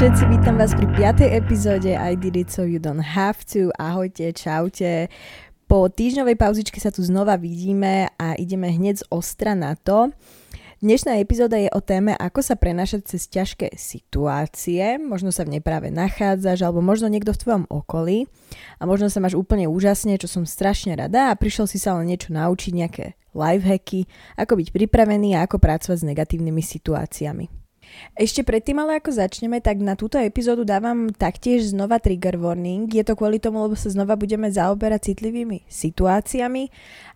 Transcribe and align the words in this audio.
všetci, 0.00 0.32
vítam 0.32 0.56
vás 0.56 0.72
pri 0.72 0.88
5. 0.96 1.44
epizóde 1.44 1.92
I 1.92 2.16
did 2.16 2.32
it 2.32 2.48
so 2.48 2.64
you 2.64 2.80
don't 2.80 3.04
have 3.04 3.44
to. 3.52 3.68
Ahojte, 3.76 4.32
čaute. 4.32 5.12
Po 5.68 5.92
týždňovej 5.92 6.40
pauzičke 6.40 6.80
sa 6.80 6.88
tu 6.88 7.04
znova 7.04 7.36
vidíme 7.36 8.08
a 8.16 8.32
ideme 8.32 8.72
hneď 8.72 9.04
z 9.04 9.08
ostra 9.12 9.52
na 9.52 9.76
to. 9.76 10.08
Dnešná 10.80 11.20
epizóda 11.20 11.60
je 11.60 11.68
o 11.76 11.84
téme, 11.84 12.16
ako 12.16 12.40
sa 12.40 12.56
prenašať 12.56 13.12
cez 13.12 13.28
ťažké 13.28 13.76
situácie. 13.76 14.96
Možno 14.96 15.36
sa 15.36 15.44
v 15.44 15.52
nej 15.52 15.60
práve 15.60 15.92
nachádzaš, 15.92 16.64
alebo 16.64 16.80
možno 16.80 17.12
niekto 17.12 17.36
v 17.36 17.40
tvojom 17.44 17.64
okolí. 17.68 18.24
A 18.80 18.88
možno 18.88 19.12
sa 19.12 19.20
máš 19.20 19.36
úplne 19.36 19.68
úžasne, 19.68 20.16
čo 20.16 20.32
som 20.32 20.48
strašne 20.48 20.96
rada 20.96 21.28
a 21.28 21.36
prišiel 21.36 21.68
si 21.68 21.76
sa 21.76 21.92
len 22.00 22.08
niečo 22.08 22.32
naučiť, 22.32 22.72
nejaké 22.72 23.20
lifehacky, 23.36 24.08
ako 24.40 24.64
byť 24.64 24.68
pripravený 24.72 25.36
a 25.36 25.44
ako 25.44 25.60
pracovať 25.60 26.00
s 26.00 26.08
negatívnymi 26.08 26.62
situáciami. 26.64 27.59
Ešte 28.18 28.44
predtým 28.44 28.76
ale 28.82 28.98
ako 29.00 29.16
začneme, 29.16 29.62
tak 29.62 29.80
na 29.80 29.96
túto 29.96 30.20
epizódu 30.20 30.66
dávam 30.66 31.08
taktiež 31.14 31.72
znova 31.72 32.02
trigger 32.02 32.36
warning. 32.36 32.90
Je 32.90 33.04
to 33.06 33.16
kvôli 33.16 33.40
tomu, 33.40 33.62
lebo 33.64 33.78
sa 33.78 33.88
znova 33.88 34.18
budeme 34.18 34.50
zaoberať 34.50 35.14
citlivými 35.14 35.64
situáciami 35.70 36.68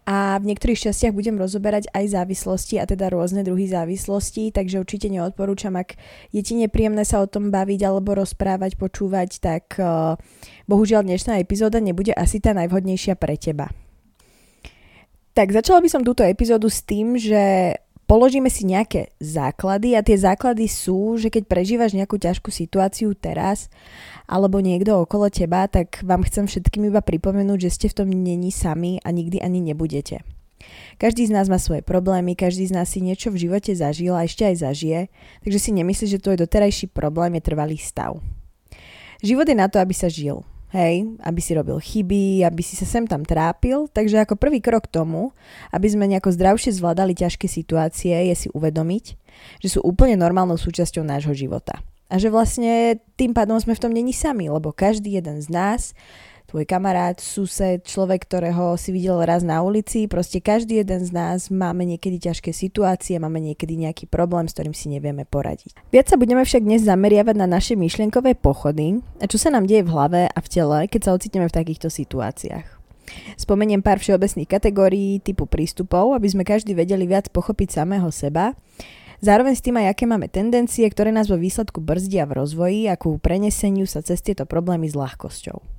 a 0.05 0.37
v 0.41 0.45
niektorých 0.53 0.91
častiach 0.91 1.17
budem 1.17 1.41
rozoberať 1.41 1.89
aj 1.93 2.13
závislosti 2.13 2.77
a 2.81 2.85
teda 2.85 3.09
rôzne 3.09 3.41
druhy 3.41 3.69
závislostí, 3.69 4.53
takže 4.53 4.81
určite 4.81 5.09
neodporúčam, 5.09 5.77
ak 5.77 5.97
je 6.29 6.41
ti 6.45 6.55
nepríjemné 6.61 7.09
sa 7.09 7.25
o 7.25 7.29
tom 7.29 7.49
baviť 7.49 7.81
alebo 7.85 8.13
rozprávať, 8.17 8.77
počúvať, 8.77 9.31
tak 9.41 9.77
uh, 9.81 10.21
bohužiaľ 10.69 11.09
dnešná 11.09 11.41
epizóda 11.41 11.81
nebude 11.81 12.13
asi 12.13 12.41
tá 12.41 12.53
najvhodnejšia 12.53 13.17
pre 13.17 13.41
teba. 13.41 13.73
Tak 15.35 15.51
začala 15.51 15.83
by 15.83 15.89
som 15.91 16.07
túto 16.07 16.23
epizódu 16.23 16.71
s 16.71 16.87
tým, 16.87 17.19
že 17.19 17.75
položíme 18.05 18.49
si 18.53 18.69
nejaké 18.69 19.13
základy 19.21 19.97
a 19.97 20.05
tie 20.05 20.17
základy 20.17 20.69
sú, 20.69 21.17
že 21.17 21.33
keď 21.33 21.49
prežívaš 21.49 21.97
nejakú 21.97 22.21
ťažkú 22.21 22.49
situáciu 22.53 23.13
teraz 23.17 23.69
alebo 24.25 24.61
niekto 24.61 25.05
okolo 25.05 25.29
teba, 25.29 25.69
tak 25.69 26.01
vám 26.01 26.25
chcem 26.25 26.49
všetkým 26.49 26.89
iba 26.89 27.05
pripomenúť, 27.05 27.69
že 27.69 27.75
ste 27.75 27.87
v 27.93 27.97
tom 28.05 28.09
není 28.09 28.49
sami 28.49 29.01
a 29.05 29.13
nikdy 29.13 29.41
ani 29.41 29.61
nebudete. 29.61 30.25
Každý 30.97 31.29
z 31.29 31.35
nás 31.35 31.53
má 31.53 31.61
svoje 31.61 31.85
problémy, 31.85 32.33
každý 32.33 32.71
z 32.71 32.73
nás 32.73 32.89
si 32.89 33.05
niečo 33.05 33.29
v 33.29 33.49
živote 33.49 33.77
zažil 33.77 34.17
a 34.17 34.25
ešte 34.25 34.49
aj 34.49 34.57
zažije, 34.65 35.01
takže 35.45 35.59
si 35.61 35.71
nemyslí, 35.77 36.07
že 36.09 36.23
tvoj 36.23 36.41
doterajší 36.41 36.89
problém 36.89 37.37
je 37.37 37.43
trvalý 37.45 37.77
stav. 37.77 38.17
Život 39.21 39.49
je 39.49 39.57
na 39.57 39.69
to, 39.69 39.81
aby 39.81 39.93
sa 39.93 40.09
žil. 40.09 40.41
Hej, 40.75 41.07
aby 41.23 41.39
si 41.39 41.55
robil 41.55 41.79
chyby, 41.79 42.43
aby 42.43 42.59
si 42.59 42.75
sa 42.75 42.83
sem 42.83 43.07
tam 43.07 43.23
trápil. 43.23 43.87
Takže 43.95 44.27
ako 44.27 44.35
prvý 44.35 44.59
krok 44.59 44.91
tomu, 44.91 45.31
aby 45.71 45.87
sme 45.87 46.11
nejako 46.11 46.35
zdravšie 46.35 46.75
zvládali 46.75 47.15
ťažké 47.15 47.47
situácie, 47.47 48.11
je 48.11 48.35
si 48.35 48.49
uvedomiť, 48.51 49.05
že 49.63 49.69
sú 49.71 49.87
úplne 49.87 50.19
normálnou 50.19 50.59
súčasťou 50.59 51.07
nášho 51.07 51.31
života. 51.31 51.79
A 52.11 52.19
že 52.19 52.27
vlastne 52.27 52.99
tým 53.15 53.31
pádom 53.31 53.55
sme 53.63 53.79
v 53.79 53.83
tom 53.87 53.95
není 53.95 54.11
sami, 54.11 54.51
lebo 54.51 54.75
každý 54.75 55.15
jeden 55.15 55.39
z 55.39 55.47
nás 55.47 55.95
tvoj 56.55 56.71
kamarát, 56.71 57.19
sused, 57.19 57.83
človek, 57.83 58.31
ktorého 58.31 58.79
si 58.79 58.95
videl 58.95 59.19
raz 59.27 59.43
na 59.43 59.59
ulici, 59.59 60.07
proste 60.07 60.39
každý 60.39 60.87
jeden 60.87 61.03
z 61.03 61.11
nás 61.11 61.51
máme 61.51 61.83
niekedy 61.83 62.31
ťažké 62.31 62.55
situácie, 62.55 63.19
máme 63.19 63.43
niekedy 63.43 63.75
nejaký 63.75 64.07
problém, 64.07 64.47
s 64.47 64.55
ktorým 64.55 64.71
si 64.71 64.87
nevieme 64.87 65.27
poradiť. 65.27 65.75
Viac 65.91 66.07
sa 66.07 66.15
budeme 66.15 66.47
však 66.47 66.63
dnes 66.63 66.87
zameriavať 66.87 67.35
na 67.43 67.51
naše 67.51 67.75
myšlienkové 67.75 68.39
pochody 68.39 69.03
a 69.19 69.27
čo 69.27 69.35
sa 69.35 69.51
nám 69.51 69.67
deje 69.67 69.83
v 69.83 69.91
hlave 69.99 70.21
a 70.31 70.39
v 70.39 70.47
tele, 70.47 70.79
keď 70.87 71.01
sa 71.03 71.15
ocitneme 71.19 71.51
v 71.51 71.57
takýchto 71.59 71.91
situáciách. 71.91 72.67
Spomeniem 73.35 73.83
pár 73.83 73.99
všeobecných 73.99 74.47
kategórií 74.47 75.19
typu 75.27 75.51
prístupov, 75.51 76.15
aby 76.15 76.31
sme 76.31 76.47
každý 76.47 76.79
vedeli 76.79 77.11
viac 77.11 77.35
pochopiť 77.35 77.83
samého 77.83 78.15
seba 78.15 78.55
Zároveň 79.25 79.57
s 79.57 79.65
tým 79.65 79.81
aj 79.81 79.97
aké 79.97 80.05
máme 80.05 80.29
tendencie, 80.29 80.85
ktoré 80.85 81.09
nás 81.09 81.33
vo 81.33 81.41
výsledku 81.41 81.81
brzdia 81.81 82.29
v 82.29 82.45
rozvoji 82.45 82.93
a 82.93 83.01
ku 83.01 83.17
preneseniu 83.17 83.89
sa 83.89 84.05
cez 84.05 84.21
tieto 84.21 84.45
problémy 84.45 84.85
s 84.85 84.93
ľahkosťou. 84.93 85.74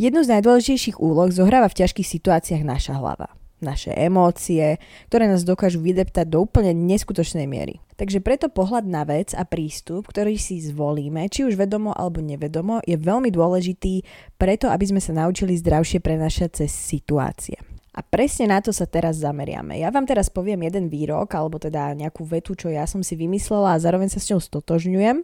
Jednu 0.00 0.24
z 0.24 0.32
najdôležitejších 0.38 0.96
úloh 1.00 1.28
zohráva 1.28 1.68
v 1.68 1.84
ťažkých 1.84 2.08
situáciách 2.08 2.64
naša 2.64 2.96
hlava. 2.96 3.28
Naše 3.62 3.94
emócie, 3.94 4.82
ktoré 5.06 5.30
nás 5.30 5.46
dokážu 5.46 5.78
vydeptať 5.78 6.26
do 6.26 6.42
úplne 6.42 6.74
neskutočnej 6.74 7.46
miery. 7.46 7.78
Takže 7.94 8.18
preto 8.18 8.50
pohľad 8.50 8.82
na 8.90 9.06
vec 9.06 9.38
a 9.38 9.46
prístup, 9.46 10.10
ktorý 10.10 10.34
si 10.34 10.58
zvolíme, 10.58 11.30
či 11.30 11.46
už 11.46 11.54
vedomo 11.54 11.94
alebo 11.94 12.18
nevedomo, 12.18 12.82
je 12.82 12.98
veľmi 12.98 13.30
dôležitý 13.30 14.02
preto, 14.34 14.66
aby 14.66 14.90
sme 14.90 14.98
sa 14.98 15.14
naučili 15.14 15.54
zdravšie 15.54 16.02
prenašať 16.02 16.66
cez 16.66 16.74
situácie. 16.74 17.54
A 17.92 18.00
presne 18.00 18.48
na 18.48 18.58
to 18.64 18.72
sa 18.72 18.88
teraz 18.88 19.20
zameriame. 19.20 19.76
Ja 19.78 19.92
vám 19.92 20.08
teraz 20.08 20.32
poviem 20.32 20.64
jeden 20.66 20.88
výrok, 20.88 21.30
alebo 21.36 21.60
teda 21.60 21.92
nejakú 21.92 22.24
vetu, 22.24 22.56
čo 22.56 22.72
ja 22.72 22.88
som 22.88 23.04
si 23.04 23.14
vymyslela 23.14 23.76
a 23.76 23.82
zároveň 23.84 24.08
sa 24.10 24.18
s 24.18 24.32
ňou 24.32 24.40
stotožňujem. 24.40 25.22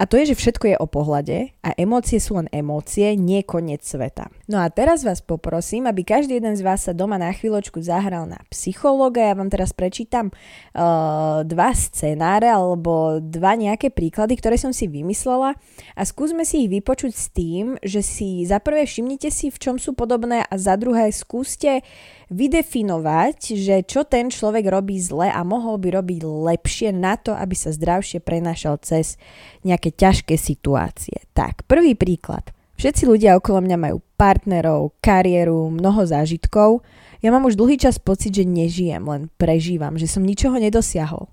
A 0.00 0.08
to 0.08 0.16
je, 0.16 0.32
že 0.32 0.40
všetko 0.40 0.64
je 0.64 0.76
o 0.80 0.88
pohľade 0.88 1.52
a 1.60 1.76
emócie 1.76 2.16
sú 2.16 2.40
len 2.40 2.48
emócie, 2.56 3.12
nie 3.20 3.44
koniec 3.44 3.84
sveta. 3.84 4.32
No 4.48 4.64
a 4.64 4.72
teraz 4.72 5.04
vás 5.04 5.20
poprosím, 5.20 5.84
aby 5.84 6.08
každý 6.08 6.40
jeden 6.40 6.56
z 6.56 6.64
vás 6.64 6.88
sa 6.88 6.96
doma 6.96 7.20
na 7.20 7.28
chvíľočku 7.28 7.84
zahral 7.84 8.24
na 8.24 8.40
psychológa. 8.48 9.20
Ja 9.20 9.36
vám 9.36 9.52
teraz 9.52 9.76
prečítam 9.76 10.32
uh, 10.32 11.44
dva 11.44 11.76
scenáre 11.76 12.48
alebo 12.48 13.20
dva 13.20 13.52
nejaké 13.60 13.92
príklady, 13.92 14.40
ktoré 14.40 14.56
som 14.56 14.72
si 14.72 14.88
vymyslela 14.88 15.60
a 15.92 16.02
skúsme 16.08 16.48
si 16.48 16.64
ich 16.64 16.72
vypočuť 16.72 17.12
s 17.12 17.28
tým, 17.28 17.76
že 17.84 18.00
si 18.00 18.48
za 18.48 18.56
prvé 18.56 18.88
všimnite 18.88 19.28
si, 19.28 19.52
v 19.52 19.60
čom 19.60 19.76
sú 19.76 19.92
podobné 19.92 20.48
a 20.48 20.54
za 20.56 20.80
druhé 20.80 21.12
skúste 21.12 21.84
vydefinovať, 22.30 23.58
že 23.58 23.82
čo 23.82 24.06
ten 24.06 24.30
človek 24.30 24.70
robí 24.70 24.96
zle 25.02 25.26
a 25.26 25.42
mohol 25.42 25.82
by 25.82 25.98
robiť 25.98 26.20
lepšie 26.22 26.94
na 26.94 27.18
to, 27.18 27.34
aby 27.34 27.58
sa 27.58 27.74
zdravšie 27.74 28.22
prenašal 28.22 28.78
cez 28.80 29.18
nejaké 29.66 29.90
ťažké 29.90 30.38
situácie. 30.38 31.26
Tak, 31.34 31.66
prvý 31.66 31.98
príklad. 31.98 32.54
Všetci 32.80 33.04
ľudia 33.04 33.36
okolo 33.36 33.60
mňa 33.60 33.76
majú 33.76 34.00
partnerov, 34.16 34.96
kariéru, 35.04 35.68
mnoho 35.68 36.00
zážitkov. 36.06 36.80
Ja 37.20 37.28
mám 37.28 37.44
už 37.44 37.58
dlhý 37.58 37.76
čas 37.76 38.00
pocit, 38.00 38.32
že 38.32 38.48
nežijem, 38.48 39.04
len 39.04 39.28
prežívam, 39.36 40.00
že 40.00 40.08
som 40.08 40.24
ničoho 40.24 40.56
nedosiahol. 40.56 41.28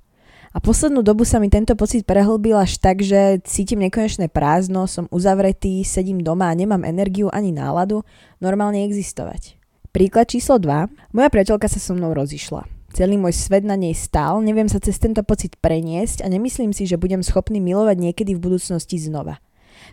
A 0.51 0.57
poslednú 0.59 1.05
dobu 1.05 1.23
sa 1.23 1.37
mi 1.37 1.53
tento 1.53 1.77
pocit 1.77 2.03
prehlbil 2.03 2.57
až 2.57 2.81
tak, 2.81 3.05
že 3.05 3.39
cítim 3.45 3.79
nekonečné 3.83 4.27
prázdno, 4.27 4.89
som 4.89 5.05
uzavretý, 5.13 5.85
sedím 5.85 6.25
doma 6.25 6.49
a 6.49 6.57
nemám 6.57 6.81
energiu 6.81 7.29
ani 7.29 7.53
náladu 7.53 8.01
normálne 8.41 8.81
existovať. 8.83 9.56
Príklad 9.97 10.29
číslo 10.29 10.61
2. 10.61 11.09
Moja 11.09 11.25
priateľka 11.33 11.65
sa 11.65 11.81
so 11.81 11.97
mnou 11.97 12.13
rozišla. 12.13 12.69
Celý 12.93 13.17
môj 13.17 13.33
svet 13.33 13.65
na 13.65 13.73
nej 13.73 13.97
stál, 13.97 14.45
neviem 14.45 14.69
sa 14.69 14.77
cez 14.77 15.01
tento 15.01 15.25
pocit 15.25 15.57
preniesť 15.57 16.21
a 16.21 16.29
nemyslím 16.29 16.69
si, 16.69 16.85
že 16.85 17.01
budem 17.01 17.25
schopný 17.25 17.57
milovať 17.57 17.97
niekedy 17.97 18.37
v 18.37 18.43
budúcnosti 18.45 19.01
znova. 19.01 19.41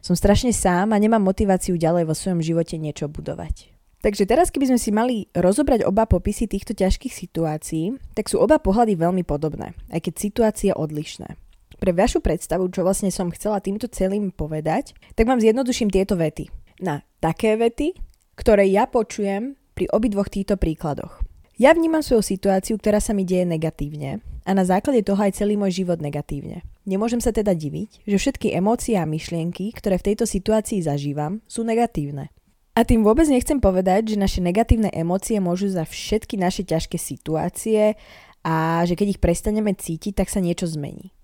Som 0.05 0.13
strašne 0.13 0.53
sám 0.53 0.93
a 0.93 1.01
nemám 1.01 1.25
motiváciu 1.25 1.81
ďalej 1.81 2.05
vo 2.05 2.13
svojom 2.13 2.45
živote 2.45 2.77
niečo 2.77 3.09
budovať. 3.09 3.73
Takže 4.05 4.29
teraz, 4.29 4.53
keby 4.53 4.77
sme 4.77 4.79
si 4.85 4.93
mali 4.93 5.25
rozobrať 5.33 5.89
oba 5.89 6.05
popisy 6.05 6.53
týchto 6.53 6.77
ťažkých 6.77 7.25
situácií, 7.25 7.97
tak 8.13 8.29
sú 8.29 8.45
oba 8.45 8.61
pohľady 8.61 9.01
veľmi 9.01 9.25
podobné, 9.25 9.73
aj 9.89 10.05
keď 10.05 10.15
situácie 10.21 10.71
odlišné. 10.77 11.33
Pre 11.81 11.93
vašu 11.97 12.21
predstavu, 12.21 12.69
čo 12.69 12.85
vlastne 12.85 13.09
som 13.09 13.33
chcela 13.33 13.57
týmto 13.57 13.89
celým 13.89 14.37
povedať, 14.37 14.93
tak 15.17 15.25
vám 15.25 15.41
zjednoduším 15.41 15.89
tieto 15.89 16.13
vety. 16.13 16.53
Na 16.85 17.01
také 17.25 17.57
vety, 17.57 17.97
ktoré 18.37 18.69
ja 18.69 18.85
počujem 18.85 19.64
pri 19.75 19.91
obidvoch 19.91 20.31
týchto 20.31 20.57
príkladoch. 20.57 21.21
Ja 21.55 21.71
vnímam 21.71 22.03
svoju 22.03 22.23
situáciu, 22.23 22.75
ktorá 22.83 22.99
sa 22.99 23.15
mi 23.15 23.23
deje 23.23 23.47
negatívne 23.47 24.19
a 24.43 24.51
na 24.53 24.67
základe 24.67 25.07
toho 25.07 25.23
aj 25.23 25.39
celý 25.39 25.55
môj 25.55 25.85
život 25.85 26.03
negatívne. 26.03 26.67
Nemôžem 26.83 27.23
sa 27.23 27.31
teda 27.31 27.55
diviť, 27.55 28.03
že 28.05 28.17
všetky 28.19 28.53
emócie 28.53 28.99
a 28.99 29.07
myšlienky, 29.07 29.71
ktoré 29.71 29.97
v 30.03 30.13
tejto 30.13 30.27
situácii 30.27 30.83
zažívam, 30.83 31.41
sú 31.47 31.63
negatívne. 31.63 32.35
A 32.75 32.83
tým 32.83 33.07
vôbec 33.07 33.31
nechcem 33.31 33.63
povedať, 33.63 34.15
že 34.15 34.21
naše 34.21 34.43
negatívne 34.43 34.91
emócie 34.91 35.39
môžu 35.39 35.71
za 35.71 35.87
všetky 35.87 36.35
naše 36.35 36.67
ťažké 36.67 36.99
situácie 36.99 37.95
a 38.43 38.83
že 38.83 38.99
keď 38.99 39.17
ich 39.17 39.23
prestaneme 39.23 39.73
cítiť, 39.79 40.19
tak 40.19 40.29
sa 40.29 40.43
niečo 40.43 40.67
zmení. 40.67 41.15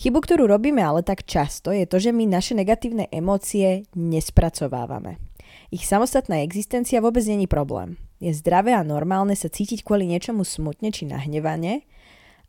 Chybu, 0.00 0.24
ktorú 0.24 0.48
robíme 0.48 0.80
ale 0.80 1.04
tak 1.04 1.28
často, 1.28 1.68
je 1.68 1.84
to, 1.84 2.00
že 2.00 2.16
my 2.16 2.24
naše 2.24 2.56
negatívne 2.56 3.12
emócie 3.12 3.84
nespracovávame. 3.92 5.29
Ich 5.70 5.86
samostatná 5.86 6.42
existencia 6.42 6.98
vôbec 6.98 7.22
není 7.30 7.46
problém. 7.46 7.94
Je 8.18 8.34
zdravé 8.34 8.74
a 8.74 8.82
normálne 8.82 9.38
sa 9.38 9.46
cítiť 9.46 9.86
kvôli 9.86 10.02
niečomu 10.10 10.42
smutne 10.42 10.90
či 10.90 11.06
nahnevane, 11.06 11.86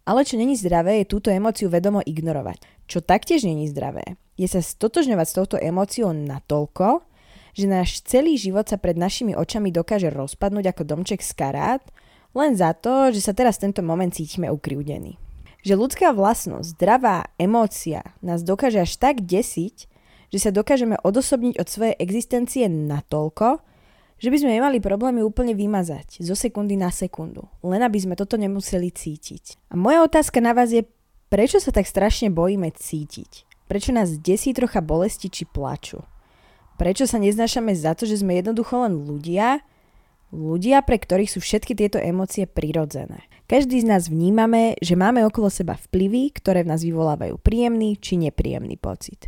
ale 0.10 0.26
čo 0.26 0.42
není 0.42 0.58
zdravé, 0.58 1.06
je 1.06 1.14
túto 1.14 1.30
emóciu 1.30 1.70
vedomo 1.70 2.02
ignorovať. 2.02 2.66
Čo 2.90 3.06
taktiež 3.06 3.46
není 3.46 3.70
zdravé, 3.70 4.18
je 4.42 4.50
sa 4.50 4.58
stotožňovať 4.58 5.28
s 5.30 5.38
touto 5.38 5.56
emóciou 5.62 6.10
natoľko, 6.18 7.06
že 7.54 7.70
náš 7.70 8.02
celý 8.10 8.42
život 8.42 8.66
sa 8.66 8.82
pred 8.82 8.98
našimi 8.98 9.38
očami 9.38 9.70
dokáže 9.70 10.10
rozpadnúť 10.10 10.74
ako 10.74 10.82
domček 10.82 11.22
z 11.22 11.32
karát, 11.38 11.84
len 12.34 12.58
za 12.58 12.74
to, 12.74 13.14
že 13.14 13.22
sa 13.22 13.38
teraz 13.38 13.62
tento 13.62 13.86
moment 13.86 14.10
cítime 14.10 14.50
ukriúdení. 14.50 15.22
Že 15.62 15.78
ľudská 15.78 16.10
vlastnosť, 16.10 16.74
zdravá 16.74 17.30
emócia 17.38 18.02
nás 18.26 18.42
dokáže 18.42 18.82
až 18.82 18.98
tak 18.98 19.22
desiť, 19.22 19.91
že 20.32 20.40
sa 20.40 20.52
dokážeme 20.56 20.96
odosobniť 21.04 21.60
od 21.60 21.68
svojej 21.68 21.96
existencie 22.00 22.66
natoľko, 22.72 23.60
že 24.22 24.30
by 24.30 24.38
sme 24.38 24.52
nemali 24.58 24.78
problémy 24.80 25.26
úplne 25.26 25.52
vymazať 25.58 26.24
zo 26.24 26.38
sekundy 26.38 26.80
na 26.80 26.94
sekundu, 26.94 27.50
len 27.66 27.84
aby 27.84 27.98
sme 28.00 28.16
toto 28.16 28.40
nemuseli 28.40 28.94
cítiť. 28.94 29.60
A 29.70 29.76
moja 29.76 30.06
otázka 30.06 30.40
na 30.40 30.54
vás 30.54 30.70
je, 30.72 30.88
prečo 31.28 31.58
sa 31.58 31.74
tak 31.74 31.90
strašne 31.90 32.32
bojíme 32.32 32.70
cítiť? 32.72 33.50
Prečo 33.66 33.92
nás 33.92 34.14
desí 34.22 34.54
trocha 34.54 34.80
bolesti 34.80 35.28
či 35.28 35.44
plaču? 35.50 36.06
Prečo 36.78 37.10
sa 37.10 37.18
neznášame 37.18 37.74
za 37.74 37.98
to, 37.98 38.06
že 38.06 38.22
sme 38.22 38.38
jednoducho 38.38 38.86
len 38.86 38.94
ľudia, 38.94 39.66
ľudia, 40.32 40.82
pre 40.86 40.98
ktorých 41.02 41.30
sú 41.30 41.40
všetky 41.44 41.76
tieto 41.76 42.00
emócie 42.00 42.48
prirodzené. 42.48 43.28
Každý 43.52 43.84
z 43.84 43.90
nás 43.90 44.08
vnímame, 44.08 44.80
že 44.80 44.96
máme 44.96 45.28
okolo 45.28 45.52
seba 45.52 45.76
vplyvy, 45.76 46.32
ktoré 46.40 46.64
v 46.64 46.72
nás 46.72 46.88
vyvolávajú 46.88 47.36
príjemný 47.36 48.00
či 48.00 48.16
nepríjemný 48.16 48.80
pocit. 48.80 49.28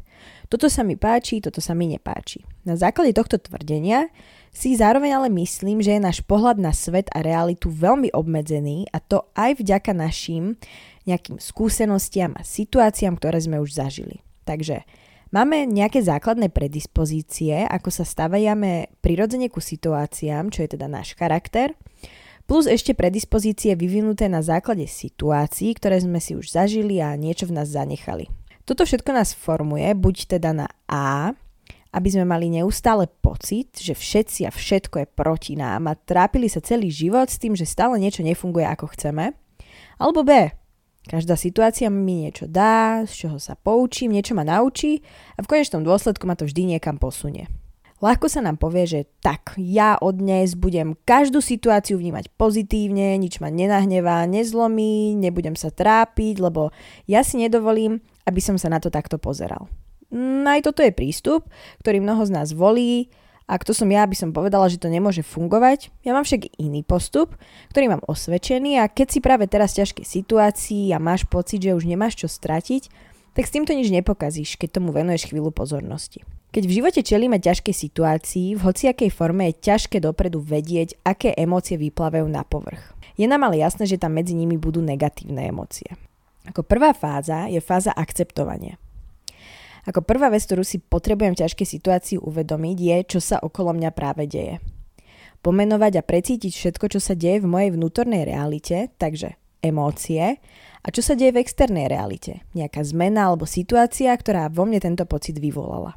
Toto 0.54 0.70
sa 0.70 0.86
mi 0.86 0.94
páči, 0.94 1.42
toto 1.42 1.66
sa 1.66 1.74
mi 1.74 1.90
nepáči. 1.90 2.46
Na 2.62 2.78
základe 2.78 3.18
tohto 3.18 3.42
tvrdenia 3.42 4.14
si 4.54 4.78
zároveň 4.78 5.18
ale 5.18 5.34
myslím, 5.34 5.82
že 5.82 5.98
je 5.98 6.06
náš 6.06 6.22
pohľad 6.22 6.62
na 6.62 6.70
svet 6.70 7.10
a 7.10 7.26
realitu 7.26 7.74
veľmi 7.74 8.14
obmedzený 8.14 8.86
a 8.94 9.02
to 9.02 9.26
aj 9.34 9.58
vďaka 9.58 9.98
našim 9.98 10.62
nejakým 11.10 11.42
skúsenostiam 11.42 12.38
a 12.38 12.46
situáciám, 12.46 13.18
ktoré 13.18 13.42
sme 13.42 13.58
už 13.66 13.74
zažili. 13.82 14.22
Takže 14.46 14.86
máme 15.34 15.66
nejaké 15.66 16.06
základné 16.06 16.54
predispozície, 16.54 17.66
ako 17.66 17.90
sa 17.90 18.06
stavajame 18.06 18.94
prirodzene 19.02 19.50
ku 19.50 19.58
situáciám, 19.58 20.54
čo 20.54 20.70
je 20.70 20.78
teda 20.78 20.86
náš 20.86 21.18
charakter, 21.18 21.74
plus 22.46 22.70
ešte 22.70 22.94
predispozície 22.94 23.74
vyvinuté 23.74 24.30
na 24.30 24.46
základe 24.46 24.86
situácií, 24.86 25.74
ktoré 25.74 25.98
sme 25.98 26.22
si 26.22 26.38
už 26.38 26.54
zažili 26.54 27.02
a 27.02 27.18
niečo 27.18 27.50
v 27.50 27.58
nás 27.58 27.74
zanechali. 27.74 28.30
Toto 28.64 28.88
všetko 28.88 29.12
nás 29.12 29.36
formuje 29.36 29.92
buď 29.92 30.40
teda 30.40 30.56
na 30.56 30.68
A, 30.88 31.36
aby 31.94 32.08
sme 32.10 32.26
mali 32.26 32.50
neustále 32.50 33.06
pocit, 33.22 33.76
že 33.76 33.94
všetci 33.94 34.48
a 34.48 34.52
všetko 34.52 35.04
je 35.04 35.08
proti 35.08 35.54
nám 35.60 35.92
a 35.92 36.00
trápili 36.00 36.48
sa 36.48 36.64
celý 36.64 36.90
život 36.90 37.28
s 37.30 37.38
tým, 37.38 37.54
že 37.54 37.70
stále 37.70 38.00
niečo 38.00 38.24
nefunguje 38.24 38.66
ako 38.66 38.96
chceme, 38.96 39.36
alebo 40.00 40.26
B, 40.26 40.52
Každá 41.04 41.36
situácia 41.36 41.92
mi 41.92 42.24
niečo 42.24 42.48
dá, 42.48 43.04
z 43.04 43.28
čoho 43.28 43.36
sa 43.36 43.60
poučím, 43.60 44.16
niečo 44.16 44.40
ma 44.40 44.48
naučí 44.48 45.04
a 45.36 45.44
v 45.44 45.50
konečnom 45.52 45.84
dôsledku 45.84 46.24
ma 46.24 46.40
to 46.40 46.48
vždy 46.48 46.64
niekam 46.64 46.96
posunie. 46.96 47.52
Ľahko 48.00 48.32
sa 48.32 48.44
nám 48.44 48.60
povie, 48.60 48.88
že 48.88 49.02
tak, 49.20 49.56
ja 49.60 50.00
od 50.00 50.20
dnes 50.20 50.56
budem 50.56 50.96
každú 51.08 51.44
situáciu 51.44 52.00
vnímať 52.00 52.32
pozitívne, 52.36 53.20
nič 53.20 53.44
ma 53.44 53.52
nenahnevá, 53.52 54.24
nezlomí, 54.28 55.16
nebudem 55.20 55.60
sa 55.60 55.72
trápiť, 55.72 56.40
lebo 56.40 56.72
ja 57.08 57.24
si 57.24 57.40
nedovolím, 57.40 58.00
aby 58.24 58.40
som 58.40 58.56
sa 58.60 58.72
na 58.72 58.80
to 58.80 58.88
takto 58.92 59.20
pozeral. 59.20 59.68
No 60.14 60.46
aj 60.46 60.70
toto 60.70 60.86
je 60.86 60.94
prístup, 60.94 61.50
ktorý 61.82 62.04
mnoho 62.04 62.22
z 62.28 62.32
nás 62.32 62.54
volí, 62.54 63.10
a 63.44 63.60
kto 63.60 63.76
som 63.76 63.92
ja, 63.92 64.08
aby 64.08 64.16
som 64.16 64.32
povedala, 64.32 64.72
že 64.72 64.80
to 64.80 64.88
nemôže 64.88 65.20
fungovať. 65.20 65.92
Ja 66.08 66.16
mám 66.16 66.24
však 66.24 66.56
iný 66.56 66.80
postup, 66.80 67.36
ktorý 67.76 67.92
mám 67.92 68.04
osvedčený 68.08 68.80
a 68.80 68.88
keď 68.88 69.08
si 69.12 69.20
práve 69.20 69.52
teraz 69.52 69.76
v 69.76 69.84
ťažkej 69.84 70.06
situácii 70.08 70.96
a 70.96 70.98
máš 70.98 71.28
pocit, 71.28 71.60
že 71.60 71.76
už 71.76 71.84
nemáš 71.84 72.16
čo 72.16 72.32
stratiť, 72.32 72.88
tak 73.36 73.44
s 73.44 73.54
týmto 73.54 73.76
nič 73.76 73.92
nepokazíš, 73.92 74.56
keď 74.56 74.80
tomu 74.80 74.96
venuješ 74.96 75.28
chvíľu 75.28 75.52
pozornosti. 75.52 76.24
Keď 76.54 76.64
v 76.70 76.76
živote 76.78 77.02
čelíme 77.02 77.42
ťažkej 77.42 77.74
situácii, 77.74 78.54
v 78.54 78.62
hociakej 78.62 79.10
forme 79.10 79.50
je 79.50 79.74
ťažké 79.74 79.98
dopredu 79.98 80.38
vedieť, 80.38 81.02
aké 81.02 81.34
emócie 81.34 81.82
vyplavajú 81.82 82.30
na 82.30 82.46
povrch. 82.46 82.94
Je 83.18 83.26
nám 83.26 83.50
ale 83.50 83.60
jasné, 83.60 83.90
že 83.90 83.98
tam 83.98 84.14
medzi 84.14 84.38
nimi 84.38 84.56
budú 84.56 84.80
negatívne 84.86 85.50
emócie. 85.50 85.98
Ako 86.48 86.64
prvá 86.68 86.92
fáza 86.92 87.48
je 87.48 87.64
fáza 87.64 87.96
akceptovania. 87.96 88.76
Ako 89.84 90.00
prvá 90.00 90.32
vec, 90.32 90.48
ktorú 90.48 90.64
si 90.64 90.80
potrebujem 90.80 91.36
v 91.36 91.42
ťažkej 91.44 91.68
situácii 91.68 92.18
uvedomiť, 92.20 92.78
je, 92.80 92.98
čo 93.16 93.20
sa 93.20 93.38
okolo 93.44 93.76
mňa 93.76 93.92
práve 93.92 94.28
deje. 94.28 94.64
Pomenovať 95.44 96.00
a 96.00 96.08
precítiť 96.08 96.56
všetko, 96.56 96.86
čo 96.96 97.00
sa 97.04 97.20
deje 97.20 97.44
v 97.44 97.52
mojej 97.52 97.70
vnútornej 97.76 98.24
realite, 98.24 98.96
takže 98.96 99.36
emócie, 99.60 100.40
a 100.84 100.88
čo 100.92 101.04
sa 101.04 101.16
deje 101.16 101.36
v 101.36 101.42
externej 101.44 101.92
realite, 101.92 102.44
nejaká 102.56 102.84
zmena 102.84 103.32
alebo 103.32 103.48
situácia, 103.48 104.12
ktorá 104.16 104.48
vo 104.48 104.64
mne 104.64 104.80
tento 104.84 105.04
pocit 105.04 105.40
vyvolala. 105.40 105.96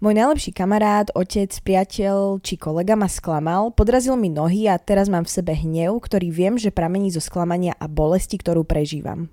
Môj 0.00 0.16
najlepší 0.16 0.56
kamarát, 0.56 1.12
otec, 1.12 1.52
priateľ 1.60 2.40
či 2.40 2.56
kolega 2.56 2.96
ma 2.96 3.04
sklamal, 3.04 3.68
podrazil 3.68 4.16
mi 4.16 4.32
nohy 4.32 4.64
a 4.64 4.80
teraz 4.80 5.12
mám 5.12 5.28
v 5.28 5.34
sebe 5.36 5.52
hnev, 5.52 6.00
ktorý 6.00 6.32
viem, 6.32 6.56
že 6.56 6.72
pramení 6.72 7.12
zo 7.12 7.20
sklamania 7.20 7.76
a 7.76 7.84
bolesti, 7.84 8.40
ktorú 8.40 8.64
prežívam. 8.64 9.28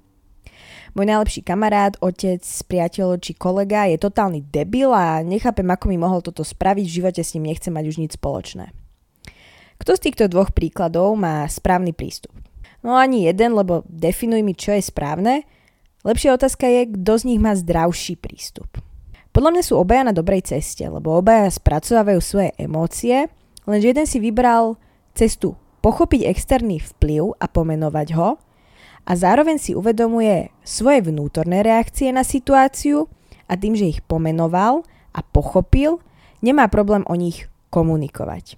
Môj 0.92 1.08
najlepší 1.08 1.48
kamarát, 1.48 1.96
otec, 2.04 2.44
priateľ 2.44 3.16
či 3.16 3.32
kolega 3.32 3.88
je 3.88 3.96
totálny 3.96 4.44
debil 4.44 4.92
a 4.92 5.24
nechápem, 5.24 5.72
ako 5.72 5.88
mi 5.88 5.96
mohol 5.96 6.20
toto 6.20 6.44
spraviť, 6.44 6.84
v 6.84 6.96
živote 7.00 7.24
s 7.24 7.32
ním 7.40 7.48
nechcem 7.48 7.72
mať 7.72 7.86
už 7.88 7.96
nič 8.04 8.12
spoločné. 8.20 8.76
Kto 9.80 9.96
z 9.96 10.04
týchto 10.04 10.28
dvoch 10.28 10.52
príkladov 10.52 11.16
má 11.16 11.48
správny 11.48 11.96
prístup? 11.96 12.36
No 12.84 13.00
ani 13.00 13.24
jeden, 13.24 13.56
lebo 13.56 13.88
definuj 13.88 14.44
mi, 14.44 14.52
čo 14.52 14.76
je 14.76 14.84
správne. 14.84 15.48
Lepšia 16.04 16.36
otázka 16.36 16.68
je, 16.68 16.92
kto 16.92 17.12
z 17.16 17.24
nich 17.24 17.40
má 17.40 17.56
zdravší 17.56 18.20
prístup. 18.20 18.68
Podľa 19.38 19.54
mňa 19.54 19.64
sú 19.70 19.78
obaja 19.78 20.02
na 20.02 20.18
dobrej 20.18 20.50
ceste, 20.50 20.82
lebo 20.82 21.14
obaja 21.14 21.46
spracovávajú 21.54 22.18
svoje 22.26 22.50
emócie, 22.58 23.30
lenže 23.70 23.94
jeden 23.94 24.10
si 24.10 24.18
vybral 24.18 24.82
cestu 25.14 25.54
pochopiť 25.86 26.26
externý 26.26 26.82
vplyv 26.82 27.38
a 27.38 27.46
pomenovať 27.46 28.18
ho 28.18 28.42
a 29.06 29.12
zároveň 29.14 29.62
si 29.62 29.78
uvedomuje 29.78 30.50
svoje 30.66 31.06
vnútorné 31.06 31.62
reakcie 31.62 32.10
na 32.10 32.26
situáciu 32.26 33.06
a 33.46 33.54
tým, 33.54 33.78
že 33.78 33.86
ich 33.86 34.02
pomenoval 34.02 34.82
a 35.14 35.22
pochopil, 35.22 36.02
nemá 36.42 36.66
problém 36.66 37.06
o 37.06 37.14
nich 37.14 37.46
komunikovať. 37.70 38.58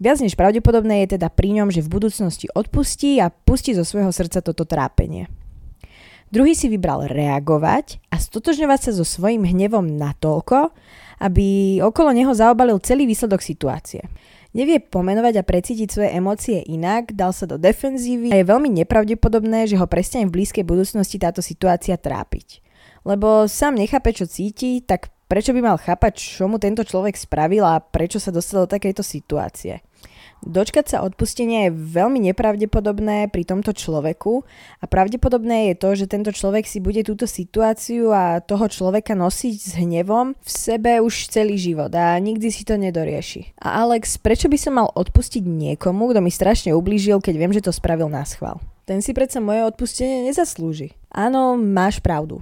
Viac 0.00 0.16
než 0.24 0.32
pravdepodobné 0.32 1.04
je 1.04 1.20
teda 1.20 1.28
pri 1.28 1.60
ňom, 1.60 1.68
že 1.68 1.84
v 1.84 2.00
budúcnosti 2.00 2.48
odpustí 2.56 3.20
a 3.20 3.28
pustí 3.28 3.76
zo 3.76 3.84
svojho 3.84 4.16
srdca 4.16 4.40
toto 4.40 4.64
trápenie. 4.64 5.28
Druhý 6.30 6.54
si 6.54 6.70
vybral 6.70 7.10
reagovať 7.10 7.98
a 8.06 8.22
stotožňovať 8.22 8.80
sa 8.86 8.90
so 8.94 9.02
svojím 9.02 9.50
hnevom 9.50 9.82
natoľko, 9.98 10.70
aby 11.18 11.78
okolo 11.82 12.14
neho 12.14 12.30
zaobalil 12.30 12.78
celý 12.78 13.02
výsledok 13.10 13.42
situácie. 13.42 14.06
Nevie 14.54 14.78
pomenovať 14.78 15.42
a 15.42 15.46
precítiť 15.46 15.88
svoje 15.90 16.10
emócie 16.14 16.62
inak, 16.70 17.14
dal 17.14 17.34
sa 17.34 17.50
do 17.50 17.58
defenzívy 17.58 18.30
a 18.30 18.38
je 18.38 18.46
veľmi 18.46 18.70
nepravdepodobné, 18.82 19.66
že 19.70 19.78
ho 19.78 19.86
prestane 19.90 20.26
v 20.26 20.38
blízkej 20.38 20.62
budúcnosti 20.62 21.18
táto 21.18 21.42
situácia 21.42 21.98
trápiť. 21.98 22.62
Lebo 23.02 23.50
sám 23.50 23.78
nechápe, 23.78 24.14
čo 24.14 24.26
cíti, 24.26 24.82
tak 24.86 25.10
prečo 25.30 25.54
by 25.54 25.62
mal 25.62 25.78
chápať, 25.78 26.18
čo 26.18 26.50
mu 26.50 26.58
tento 26.58 26.82
človek 26.82 27.14
spravil 27.14 27.62
a 27.62 27.82
prečo 27.82 28.18
sa 28.18 28.34
dostal 28.34 28.66
do 28.66 28.72
takejto 28.74 29.02
situácie. 29.02 29.82
Dočkať 30.40 30.96
sa 30.96 30.98
odpustenia 31.04 31.68
je 31.68 31.76
veľmi 31.76 32.16
nepravdepodobné 32.32 33.28
pri 33.28 33.44
tomto 33.44 33.76
človeku 33.76 34.40
a 34.80 34.84
pravdepodobné 34.88 35.68
je 35.68 35.74
to, 35.76 35.88
že 35.92 36.08
tento 36.08 36.32
človek 36.32 36.64
si 36.64 36.80
bude 36.80 37.04
túto 37.04 37.28
situáciu 37.28 38.08
a 38.08 38.40
toho 38.40 38.64
človeka 38.72 39.12
nosiť 39.12 39.54
s 39.60 39.70
hnevom 39.76 40.32
v 40.32 40.48
sebe 40.48 40.96
už 41.04 41.28
celý 41.28 41.60
život 41.60 41.92
a 41.92 42.16
nikdy 42.16 42.48
si 42.48 42.64
to 42.64 42.80
nedorieši. 42.80 43.52
A 43.60 43.84
Alex, 43.84 44.16
prečo 44.16 44.48
by 44.48 44.56
som 44.56 44.80
mal 44.80 44.88
odpustiť 44.88 45.44
niekomu, 45.44 46.08
kto 46.08 46.24
mi 46.24 46.32
strašne 46.32 46.72
ublížil, 46.72 47.20
keď 47.20 47.34
viem, 47.36 47.52
že 47.52 47.60
to 47.60 47.76
spravil 47.76 48.08
na 48.08 48.24
schvál? 48.24 48.64
Ten 48.88 49.04
si 49.04 49.12
predsa 49.12 49.44
moje 49.44 49.60
odpustenie 49.68 50.24
nezaslúži. 50.24 50.96
Áno, 51.12 51.60
máš 51.60 52.00
pravdu. 52.00 52.40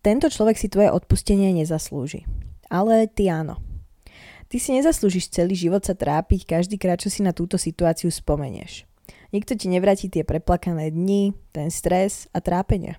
Tento 0.00 0.32
človek 0.32 0.56
si 0.56 0.72
tvoje 0.72 0.88
odpustenie 0.88 1.52
nezaslúži. 1.52 2.24
Ale 2.72 3.04
ty 3.04 3.28
áno. 3.28 3.73
Ty 4.54 4.62
si 4.62 4.70
nezaslúžiš 4.70 5.34
celý 5.34 5.58
život 5.58 5.82
sa 5.82 5.98
trápiť 5.98 6.46
každý 6.46 6.78
krát, 6.78 7.02
čo 7.02 7.10
si 7.10 7.26
na 7.26 7.34
túto 7.34 7.58
situáciu 7.58 8.06
spomenieš. 8.06 8.86
Nikto 9.34 9.58
ti 9.58 9.66
nevráti 9.66 10.06
tie 10.06 10.22
preplakané 10.22 10.94
dni, 10.94 11.34
ten 11.50 11.74
stres 11.74 12.30
a 12.30 12.38
trápenie. 12.38 12.94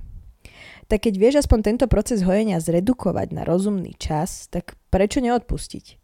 Tak 0.92 1.08
keď 1.08 1.16
vieš 1.16 1.36
aspoň 1.48 1.60
tento 1.64 1.88
proces 1.88 2.28
hojenia 2.28 2.60
zredukovať 2.60 3.32
na 3.32 3.48
rozumný 3.48 3.96
čas, 3.96 4.52
tak 4.52 4.76
prečo 4.92 5.24
neodpustiť? 5.24 5.96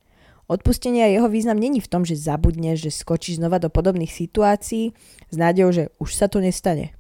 Odpustenie 0.48 1.04
a 1.04 1.12
jeho 1.12 1.28
význam 1.28 1.60
není 1.60 1.84
v 1.84 1.92
tom, 1.92 2.08
že 2.08 2.16
zabudneš, 2.16 2.88
že 2.88 3.04
skočíš 3.04 3.44
znova 3.44 3.60
do 3.60 3.68
podobných 3.68 4.08
situácií 4.08 4.96
s 5.28 5.36
nádejou, 5.36 5.76
že 5.76 5.84
už 6.00 6.16
sa 6.16 6.32
to 6.32 6.40
nestane. 6.40 6.96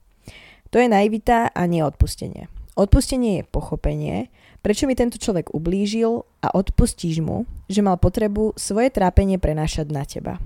To 0.75 0.83
je 0.83 0.91
naivita 0.91 1.55
a 1.55 1.61
neodpustenie. 1.71 2.51
Odpustenie 2.75 3.39
je 3.39 3.43
pochopenie, 3.47 4.27
prečo 4.61 4.85
mi 4.85 4.93
tento 4.93 5.17
človek 5.17 5.53
ublížil 5.53 6.25
a 6.41 6.47
odpustíš 6.53 7.21
mu, 7.21 7.49
že 7.65 7.85
mal 7.85 7.97
potrebu 7.97 8.57
svoje 8.57 8.93
trápenie 8.93 9.41
prenášať 9.41 9.87
na 9.89 10.05
teba. 10.05 10.37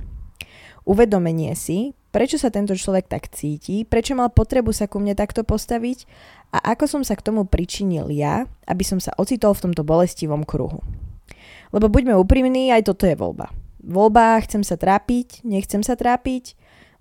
Uvedomenie 0.88 1.54
si, 1.58 1.98
prečo 2.16 2.40
sa 2.40 2.48
tento 2.48 2.72
človek 2.78 3.12
tak 3.12 3.28
cíti, 3.34 3.84
prečo 3.84 4.16
mal 4.16 4.32
potrebu 4.32 4.72
sa 4.72 4.88
ku 4.88 5.04
mne 5.04 5.18
takto 5.18 5.44
postaviť 5.44 6.08
a 6.56 6.74
ako 6.74 6.86
som 6.88 7.02
sa 7.04 7.20
k 7.20 7.26
tomu 7.26 7.44
pričinil 7.44 8.08
ja, 8.14 8.48
aby 8.70 8.84
som 8.88 9.04
sa 9.04 9.12
ocitol 9.20 9.52
v 9.58 9.70
tomto 9.70 9.84
bolestivom 9.84 10.48
kruhu. 10.48 10.80
Lebo 11.76 11.92
buďme 11.92 12.16
úprimní, 12.16 12.72
aj 12.72 12.88
toto 12.88 13.04
je 13.04 13.18
voľba. 13.20 13.52
Voľba, 13.84 14.40
chcem 14.48 14.64
sa 14.64 14.80
trápiť, 14.80 15.44
nechcem 15.44 15.84
sa 15.84 16.00
trápiť, 16.00 16.56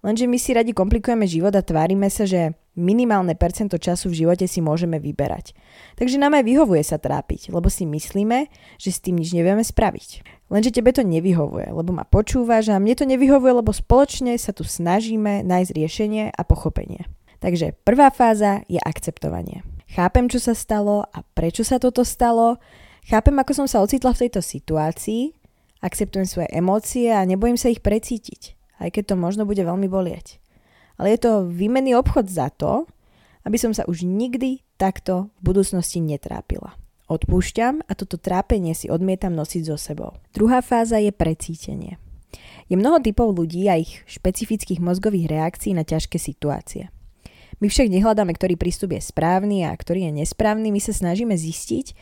lenže 0.05 0.29
my 0.29 0.37
si 0.37 0.53
radi 0.53 0.77
komplikujeme 0.77 1.25
život 1.25 1.57
a 1.57 1.65
tvárime 1.65 2.13
sa, 2.13 2.29
že 2.29 2.53
minimálne 2.77 3.33
percento 3.39 3.81
času 3.81 4.13
v 4.13 4.27
živote 4.27 4.45
si 4.45 4.61
môžeme 4.61 5.01
vyberať. 5.01 5.57
Takže 5.97 6.21
nám 6.21 6.37
aj 6.37 6.45
vyhovuje 6.45 6.83
sa 6.85 7.01
trápiť, 7.01 7.49
lebo 7.49 7.73
si 7.73 7.89
myslíme, 7.89 8.53
že 8.77 8.91
s 8.93 9.01
tým 9.01 9.17
nič 9.17 9.33
nevieme 9.33 9.65
spraviť. 9.65 10.27
Lenže 10.53 10.77
tebe 10.77 10.93
to 10.93 11.01
nevyhovuje, 11.01 11.73
lebo 11.73 11.91
ma 11.97 12.05
počúvaš 12.05 12.69
a 12.69 12.77
mne 12.77 12.95
to 12.95 13.09
nevyhovuje, 13.09 13.65
lebo 13.65 13.73
spoločne 13.73 14.37
sa 14.37 14.53
tu 14.53 14.63
snažíme 14.67 15.41
nájsť 15.47 15.71
riešenie 15.73 16.25
a 16.31 16.43
pochopenie. 16.45 17.09
Takže 17.41 17.73
prvá 17.83 18.13
fáza 18.13 18.61
je 18.69 18.79
akceptovanie. 18.81 19.65
Chápem, 19.95 20.27
čo 20.27 20.43
sa 20.43 20.57
stalo 20.57 21.07
a 21.07 21.23
prečo 21.23 21.63
sa 21.63 21.79
toto 21.79 22.03
stalo. 22.03 22.59
Chápem, 23.07 23.37
ako 23.37 23.53
som 23.53 23.67
sa 23.71 23.85
ocitla 23.85 24.11
v 24.17 24.27
tejto 24.27 24.41
situácii. 24.43 25.31
Akceptujem 25.85 26.25
svoje 26.25 26.49
emócie 26.51 27.13
a 27.13 27.21
nebojím 27.29 27.61
sa 27.61 27.69
ich 27.69 27.85
precítiť, 27.85 28.57
aj 28.81 28.89
keď 28.95 29.15
to 29.15 29.17
možno 29.21 29.43
bude 29.45 29.61
veľmi 29.61 29.87
bolieť. 29.87 30.43
Ale 30.99 31.15
je 31.15 31.19
to 31.27 31.51
výmenný 31.51 31.99
obchod 31.99 32.31
za 32.31 32.51
to, 32.55 32.87
aby 33.45 33.59
som 33.61 33.75
sa 33.77 33.85
už 33.85 34.07
nikdy 34.07 34.65
takto 34.81 35.31
v 35.39 35.53
budúcnosti 35.53 36.01
netrápila. 36.01 36.79
Odpúšťam 37.05 37.85
a 37.85 37.93
toto 37.93 38.17
trápenie 38.17 38.73
si 38.73 38.89
odmietam 38.89 39.37
nosiť 39.37 39.63
so 39.69 39.77
sebou. 39.77 40.17
Druhá 40.33 40.65
fáza 40.65 40.97
je 40.97 41.13
precítenie. 41.13 42.01
Je 42.73 42.81
mnoho 42.81 42.97
typov 43.05 43.37
ľudí 43.37 43.69
a 43.69 43.77
ich 43.77 44.01
špecifických 44.09 44.81
mozgových 44.81 45.29
reakcií 45.29 45.77
na 45.77 45.85
ťažké 45.85 46.17
situácie. 46.17 46.89
My 47.63 47.71
však 47.71 47.93
nehľadáme, 47.93 48.35
ktorý 48.35 48.59
prístup 48.59 48.97
je 48.97 49.05
správny 49.05 49.69
a 49.69 49.77
ktorý 49.77 50.11
je 50.11 50.25
nesprávny, 50.25 50.75
my 50.75 50.81
sa 50.83 50.97
snažíme 50.97 51.37
zistiť, 51.37 51.95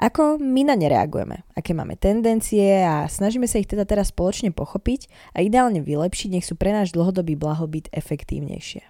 ako 0.00 0.40
my 0.40 0.64
na 0.64 0.80
ne 0.80 0.88
reagujeme, 0.88 1.44
aké 1.52 1.76
máme 1.76 1.92
tendencie 2.00 2.80
a 2.80 3.04
snažíme 3.04 3.44
sa 3.44 3.60
ich 3.60 3.68
teda 3.68 3.84
teraz 3.84 4.08
spoločne 4.08 4.48
pochopiť 4.48 5.12
a 5.36 5.44
ideálne 5.44 5.84
vylepšiť, 5.84 6.32
nech 6.32 6.48
sú 6.48 6.56
pre 6.56 6.72
náš 6.72 6.96
dlhodobý 6.96 7.36
blahobyt 7.36 7.92
efektívnejšie. 7.92 8.80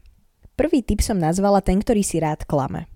Prvý 0.54 0.86
typ 0.86 1.02
som 1.02 1.18
nazvala 1.18 1.66
ten, 1.66 1.82
ktorý 1.82 2.06
si 2.06 2.22
rád 2.22 2.46
klame. 2.46 2.86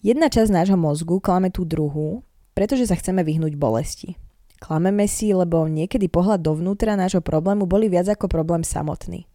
Jedna 0.00 0.32
časť 0.32 0.48
nášho 0.48 0.80
mozgu 0.80 1.20
klame 1.20 1.52
tú 1.52 1.68
druhú, 1.68 2.24
pretože 2.56 2.88
sa 2.88 2.96
chceme 2.96 3.20
vyhnúť 3.20 3.60
bolesti. 3.60 4.16
Klameme 4.56 5.04
si, 5.04 5.28
lebo 5.36 5.68
niekedy 5.68 6.08
pohľad 6.08 6.40
dovnútra 6.40 6.96
nášho 6.96 7.20
problému 7.20 7.68
boli 7.68 7.92
viac 7.92 8.08
ako 8.08 8.32
problém 8.32 8.64
samotný 8.64 9.28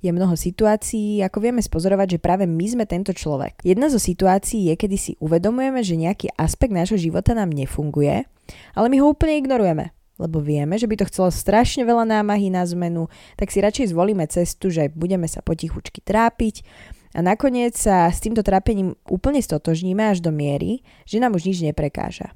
je 0.00 0.10
mnoho 0.12 0.36
situácií, 0.36 1.24
ako 1.24 1.38
vieme 1.40 1.62
spozorovať, 1.64 2.16
že 2.16 2.22
práve 2.22 2.44
my 2.44 2.66
sme 2.68 2.84
tento 2.84 3.16
človek. 3.16 3.60
Jedna 3.64 3.88
zo 3.88 4.00
situácií 4.00 4.70
je, 4.70 4.74
kedy 4.76 4.96
si 4.96 5.12
uvedomujeme, 5.18 5.80
že 5.80 6.00
nejaký 6.00 6.32
aspekt 6.36 6.72
nášho 6.72 7.00
života 7.00 7.32
nám 7.32 7.52
nefunguje, 7.52 8.28
ale 8.76 8.86
my 8.92 8.96
ho 9.02 9.12
úplne 9.12 9.40
ignorujeme 9.40 9.96
lebo 10.16 10.40
vieme, 10.40 10.80
že 10.80 10.88
by 10.88 10.96
to 10.96 11.08
chcelo 11.12 11.28
strašne 11.28 11.84
veľa 11.84 12.08
námahy 12.08 12.48
na 12.48 12.64
zmenu, 12.64 13.12
tak 13.36 13.52
si 13.52 13.60
radšej 13.60 13.92
zvolíme 13.92 14.24
cestu, 14.32 14.72
že 14.72 14.88
budeme 14.88 15.28
sa 15.28 15.44
potichučky 15.44 16.00
trápiť 16.00 16.64
a 17.12 17.20
nakoniec 17.20 17.76
sa 17.76 18.08
s 18.08 18.20
týmto 18.24 18.40
trápením 18.40 18.96
úplne 19.08 19.40
stotožníme 19.40 20.04
až 20.08 20.24
do 20.24 20.32
miery, 20.32 20.80
že 21.04 21.20
nám 21.20 21.36
už 21.36 21.48
nič 21.52 21.60
neprekáža. 21.64 22.32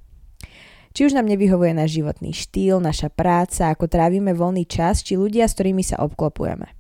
Či 0.91 1.07
už 1.07 1.13
nám 1.15 1.31
nevyhovuje 1.31 1.71
náš 1.71 2.03
životný 2.03 2.35
štýl, 2.35 2.83
naša 2.83 3.09
práca, 3.15 3.71
ako 3.71 3.87
trávime 3.87 4.35
voľný 4.35 4.67
čas, 4.67 5.07
či 5.07 5.15
ľudia, 5.15 5.47
s 5.47 5.55
ktorými 5.55 5.87
sa 5.87 6.03
obklopujeme. 6.03 6.80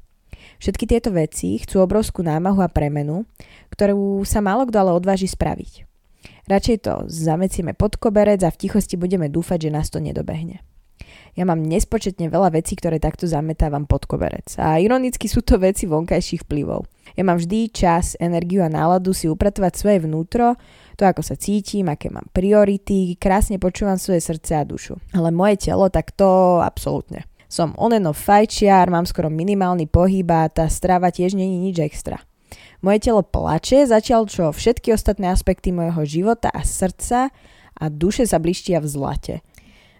Všetky 0.60 0.84
tieto 0.84 1.08
veci 1.08 1.56
chcú 1.56 1.80
obrovskú 1.80 2.20
námahu 2.20 2.60
a 2.60 2.68
premenu, 2.68 3.24
ktorú 3.72 4.20
sa 4.28 4.44
málo 4.44 4.68
kto 4.68 4.76
ale 4.76 4.92
odváži 4.92 5.24
spraviť. 5.24 5.88
Radšej 6.52 6.76
to 6.84 6.94
zamecieme 7.08 7.72
pod 7.72 7.96
koberec 7.96 8.44
a 8.44 8.52
v 8.52 8.60
tichosti 8.68 9.00
budeme 9.00 9.32
dúfať, 9.32 9.70
že 9.70 9.70
nás 9.72 9.88
to 9.88 10.04
nedobehne. 10.04 10.60
Ja 11.38 11.46
mám 11.46 11.62
nespočetne 11.62 12.26
veľa 12.26 12.52
vecí, 12.58 12.74
ktoré 12.74 12.98
takto 12.98 13.24
zametávam 13.24 13.86
pod 13.86 14.04
koberec. 14.04 14.58
A 14.58 14.82
ironicky 14.82 15.30
sú 15.30 15.40
to 15.46 15.56
veci 15.62 15.86
vonkajších 15.86 16.44
vplyvov. 16.44 16.84
Ja 17.14 17.22
mám 17.22 17.38
vždy 17.38 17.70
čas, 17.70 18.18
energiu 18.18 18.60
a 18.66 18.68
náladu 18.68 19.14
si 19.14 19.30
upratovať 19.30 19.72
svoje 19.78 19.98
vnútro, 20.04 20.58
to 20.98 21.06
ako 21.06 21.22
sa 21.22 21.38
cítim, 21.38 21.88
aké 21.88 22.10
mám 22.10 22.26
priority, 22.34 23.16
krásne 23.16 23.56
počúvam 23.62 23.96
svoje 23.96 24.20
srdce 24.20 24.58
a 24.58 24.66
dušu. 24.66 24.98
Ale 25.14 25.30
moje 25.30 25.70
telo, 25.70 25.86
tak 25.88 26.12
to 26.12 26.60
absolútne. 26.60 27.29
Som 27.50 27.74
oneno 27.74 28.14
fajčiar, 28.14 28.86
mám 28.94 29.10
skoro 29.10 29.26
minimálny 29.26 29.90
pohyb 29.90 30.30
a 30.30 30.46
tá 30.46 30.70
strava 30.70 31.10
tiež 31.10 31.34
není 31.34 31.58
nič 31.58 31.82
extra. 31.82 32.22
Moje 32.78 33.10
telo 33.10 33.26
plače, 33.26 33.90
zatiaľ 33.90 34.30
čo 34.30 34.54
všetky 34.54 34.94
ostatné 34.94 35.34
aspekty 35.34 35.74
môjho 35.74 36.06
života 36.06 36.46
a 36.46 36.62
srdca 36.62 37.34
a 37.74 37.84
duše 37.90 38.22
sa 38.22 38.38
blištia 38.38 38.78
v 38.78 38.86
zlate. 38.86 39.34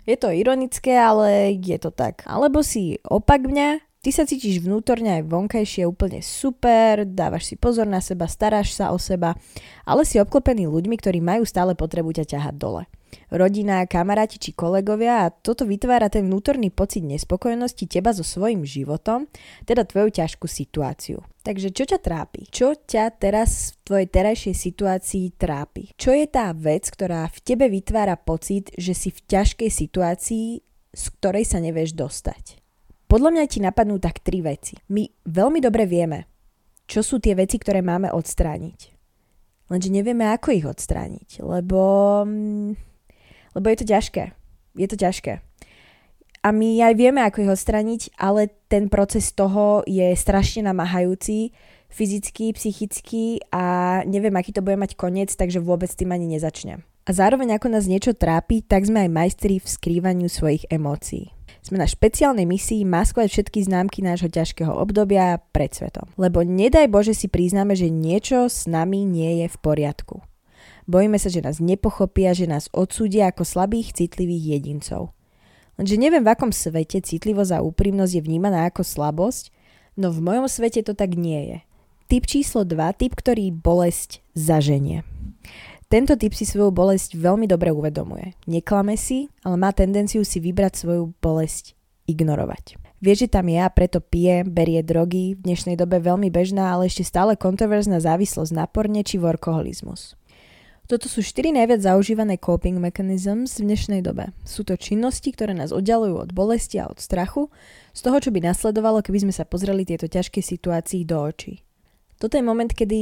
Je 0.07 0.14
to 0.14 0.30
ironické, 0.30 0.95
ale 0.95 1.59
je 1.59 1.75
to 1.83 1.90
tak. 1.90 2.23
Alebo 2.23 2.62
si 2.62 3.02
opak 3.02 3.42
mňa, 3.42 3.83
ty 3.99 4.14
sa 4.14 4.23
cítiš 4.23 4.62
vnútorne 4.62 5.19
aj 5.19 5.26
vonkajšie 5.26 5.90
úplne 5.90 6.23
super, 6.23 7.02
dávaš 7.02 7.50
si 7.50 7.54
pozor 7.59 7.90
na 7.90 7.99
seba, 7.99 8.30
staráš 8.30 8.78
sa 8.78 8.95
o 8.95 8.99
seba, 9.02 9.35
ale 9.83 10.07
si 10.07 10.23
obklopený 10.23 10.71
ľuďmi, 10.71 10.95
ktorí 11.02 11.19
majú 11.19 11.42
stále 11.42 11.75
potrebu 11.75 12.14
ťa 12.14 12.30
ťahať 12.30 12.54
dole 12.54 12.87
rodina, 13.33 13.87
kamaráti 13.87 14.38
či 14.40 14.50
kolegovia 14.52 15.26
a 15.26 15.33
toto 15.33 15.67
vytvára 15.67 16.11
ten 16.11 16.26
vnútorný 16.26 16.73
pocit 16.75 17.05
nespokojnosti 17.07 17.85
teba 17.87 18.11
so 18.14 18.23
svojím 18.26 18.67
životom, 18.67 19.31
teda 19.64 19.87
tvoju 19.87 20.14
ťažkú 20.23 20.47
situáciu. 20.47 21.23
Takže 21.40 21.73
čo 21.73 21.88
ťa 21.88 21.99
trápi? 22.05 22.47
Čo 22.52 22.76
ťa 22.76 23.17
teraz 23.17 23.73
v 23.73 23.75
tvojej 23.88 24.09
terajšej 24.12 24.55
situácii 24.55 25.25
trápi? 25.40 25.97
Čo 25.97 26.12
je 26.12 26.26
tá 26.29 26.52
vec, 26.52 26.87
ktorá 26.93 27.25
v 27.33 27.38
tebe 27.40 27.67
vytvára 27.73 28.21
pocit, 28.21 28.69
že 28.76 28.93
si 28.93 29.09
v 29.09 29.25
ťažkej 29.25 29.71
situácii, 29.73 30.47
z 30.93 31.05
ktorej 31.17 31.49
sa 31.49 31.62
nevieš 31.64 31.97
dostať? 31.97 32.61
Podľa 33.11 33.31
mňa 33.35 33.45
ti 33.50 33.59
napadnú 33.59 33.99
tak 33.99 34.23
tri 34.23 34.38
veci. 34.45 34.79
My 34.93 35.09
veľmi 35.26 35.59
dobre 35.59 35.88
vieme, 35.88 36.31
čo 36.87 37.02
sú 37.02 37.19
tie 37.19 37.35
veci, 37.35 37.59
ktoré 37.59 37.83
máme 37.83 38.12
odstrániť. 38.12 39.00
Lenže 39.71 39.88
nevieme, 39.95 40.26
ako 40.35 40.50
ich 40.50 40.67
odstrániť, 40.67 41.47
lebo 41.47 41.81
mm, 42.26 42.89
lebo 43.57 43.66
je 43.71 43.78
to 43.83 43.87
ťažké. 43.87 44.25
Je 44.78 44.87
to 44.87 44.97
ťažké. 44.97 45.42
A 46.40 46.49
my 46.57 46.80
aj 46.80 46.95
vieme, 46.97 47.21
ako 47.21 47.45
ich 47.45 47.52
odstraniť, 47.52 48.16
ale 48.16 48.49
ten 48.73 48.88
proces 48.88 49.28
toho 49.37 49.85
je 49.85 50.09
strašne 50.16 50.64
namáhajúci, 50.64 51.52
fyzicky, 51.92 52.57
psychicky 52.57 53.45
a 53.52 54.00
neviem, 54.09 54.33
aký 54.33 54.57
to 54.57 54.64
bude 54.64 54.80
mať 54.80 54.97
koniec, 54.97 55.37
takže 55.37 55.61
vôbec 55.61 55.92
tým 55.92 56.16
ani 56.16 56.38
nezačnem. 56.38 56.80
A 57.04 57.11
zároveň 57.12 57.59
ako 57.59 57.75
nás 57.75 57.90
niečo 57.90 58.16
trápi, 58.16 58.64
tak 58.64 58.87
sme 58.88 59.04
aj 59.04 59.11
majstri 59.11 59.59
v 59.61 59.66
skrývaniu 59.66 60.30
svojich 60.30 60.64
emócií. 60.71 61.35
Sme 61.61 61.76
na 61.76 61.85
špeciálnej 61.85 62.49
misii 62.49 62.88
maskovať 62.88 63.28
všetky 63.28 63.69
známky 63.69 64.00
nášho 64.00 64.33
ťažkého 64.33 64.73
obdobia 64.73 65.45
pred 65.52 65.69
svetom. 65.76 66.09
Lebo 66.16 66.40
nedaj 66.40 66.88
Bože 66.88 67.12
si 67.12 67.28
priznáme, 67.28 67.76
že 67.76 67.92
niečo 67.92 68.49
s 68.49 68.64
nami 68.64 69.04
nie 69.04 69.45
je 69.45 69.47
v 69.52 69.57
poriadku. 69.61 70.25
Bojíme 70.88 71.20
sa, 71.20 71.28
že 71.28 71.44
nás 71.44 71.58
nepochopia, 71.58 72.32
že 72.32 72.49
nás 72.49 72.68
odsúdia 72.72 73.28
ako 73.28 73.44
slabých, 73.44 73.96
citlivých 73.96 74.60
jedincov. 74.60 75.12
Lenže 75.80 75.96
neviem, 75.96 76.20
v 76.20 76.32
akom 76.32 76.52
svete 76.52 77.00
citlivosť 77.00 77.56
a 77.56 77.64
úprimnosť 77.64 78.12
je 78.20 78.22
vnímaná 78.25 78.68
ako 78.68 78.84
slabosť, 78.84 79.49
no 79.96 80.12
v 80.12 80.20
mojom 80.20 80.44
svete 80.44 80.84
to 80.84 80.92
tak 80.92 81.16
nie 81.16 81.40
je. 81.49 81.58
Typ 82.10 82.28
číslo 82.28 82.68
2, 82.68 83.00
typ, 83.00 83.16
ktorý 83.16 83.49
bolesť 83.49 84.20
zaženie. 84.37 85.06
Tento 85.90 86.14
typ 86.14 86.30
si 86.37 86.46
svoju 86.46 86.70
bolesť 86.70 87.18
veľmi 87.18 87.50
dobre 87.50 87.75
uvedomuje. 87.75 88.38
Neklame 88.46 88.94
si, 88.94 89.26
ale 89.42 89.58
má 89.58 89.75
tendenciu 89.75 90.22
si 90.22 90.38
vybrať 90.38 90.87
svoju 90.87 91.16
bolesť 91.18 91.75
ignorovať. 92.06 92.78
Vie, 93.00 93.14
že 93.16 93.32
tam 93.32 93.49
je 93.49 93.56
a 93.56 93.72
preto 93.72 94.04
pije, 94.04 94.44
berie 94.44 94.84
drogy, 94.84 95.32
v 95.32 95.42
dnešnej 95.49 95.80
dobe 95.80 95.96
veľmi 96.04 96.28
bežná, 96.28 96.76
ale 96.76 96.92
ešte 96.92 97.08
stále 97.08 97.32
kontroverzná 97.32 97.96
závislosť 97.96 98.52
na 98.52 98.68
porne 98.68 99.00
či 99.00 99.16
workoholizmus. 99.16 100.20
Toto 100.90 101.06
sú 101.06 101.23
štyri 101.23 101.54
najviac 101.54 101.87
zaužívané 101.87 102.35
coping 102.35 102.82
mechanisms 102.82 103.62
v 103.62 103.70
dnešnej 103.70 104.02
dobe. 104.02 104.35
Sú 104.42 104.66
to 104.66 104.75
činnosti, 104.75 105.30
ktoré 105.30 105.54
nás 105.54 105.70
oddalujú 105.70 106.18
od 106.18 106.35
bolesti 106.35 106.82
a 106.82 106.90
od 106.90 106.99
strachu, 106.99 107.47
z 107.94 108.00
toho, 108.02 108.18
čo 108.18 108.35
by 108.35 108.42
nasledovalo, 108.42 108.99
keby 108.99 109.23
sme 109.23 109.30
sa 109.30 109.47
pozreli 109.47 109.87
tieto 109.87 110.11
ťažké 110.11 110.42
situácii 110.42 111.06
do 111.06 111.23
očí. 111.23 111.62
Toto 112.18 112.35
je 112.35 112.42
moment, 112.42 112.66
kedy 112.66 112.99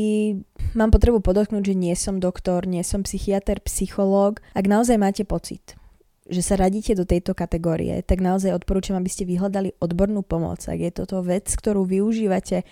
mám 0.76 0.92
potrebu 0.92 1.24
podotknúť, 1.24 1.72
že 1.72 1.80
nie 1.80 1.96
som 1.96 2.20
doktor, 2.20 2.68
nie 2.68 2.84
som 2.84 3.08
psychiatr, 3.08 3.56
psychológ. 3.64 4.44
Ak 4.52 4.68
naozaj 4.68 5.00
máte 5.00 5.24
pocit, 5.24 5.72
že 6.28 6.44
sa 6.44 6.60
radíte 6.60 6.92
do 6.92 7.08
tejto 7.08 7.32
kategórie, 7.32 8.04
tak 8.04 8.20
naozaj 8.20 8.52
odporúčam, 8.52 9.00
aby 9.00 9.08
ste 9.08 9.24
vyhľadali 9.24 9.80
odbornú 9.80 10.20
pomoc. 10.20 10.60
Ak 10.68 10.76
je 10.76 10.92
toto 10.92 11.24
vec, 11.24 11.48
ktorú 11.48 11.88
využívate 11.88 12.68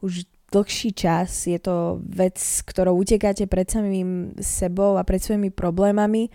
už 0.00 0.24
dlhší 0.52 0.90
čas, 0.92 1.46
je 1.46 1.58
to 1.60 2.00
vec, 2.04 2.36
ktorou 2.40 3.00
utekáte 3.00 3.48
pred 3.48 3.68
samým 3.68 4.36
sebou 4.38 4.96
a 4.96 5.02
pred 5.06 5.22
svojimi 5.22 5.50
problémami 5.52 6.30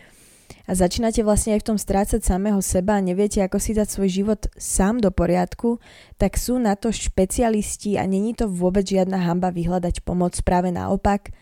a 0.69 0.77
začínate 0.77 1.25
vlastne 1.25 1.57
aj 1.57 1.61
v 1.65 1.67
tom 1.73 1.77
strácať 1.81 2.21
samého 2.21 2.61
seba 2.61 2.97
a 2.97 3.05
neviete, 3.05 3.41
ako 3.41 3.57
si 3.57 3.73
dať 3.73 3.89
svoj 3.89 4.09
život 4.09 4.41
sám 4.57 5.01
do 5.01 5.09
poriadku, 5.09 5.81
tak 6.21 6.37
sú 6.37 6.61
na 6.61 6.77
to 6.77 6.93
špecialisti 6.93 7.97
a 7.97 8.05
není 8.05 8.37
to 8.37 8.49
vôbec 8.49 8.85
žiadna 8.85 9.17
hamba 9.17 9.49
vyhľadať 9.49 10.05
pomoc. 10.05 10.37
Práve 10.45 10.69
naopak, 10.69 11.33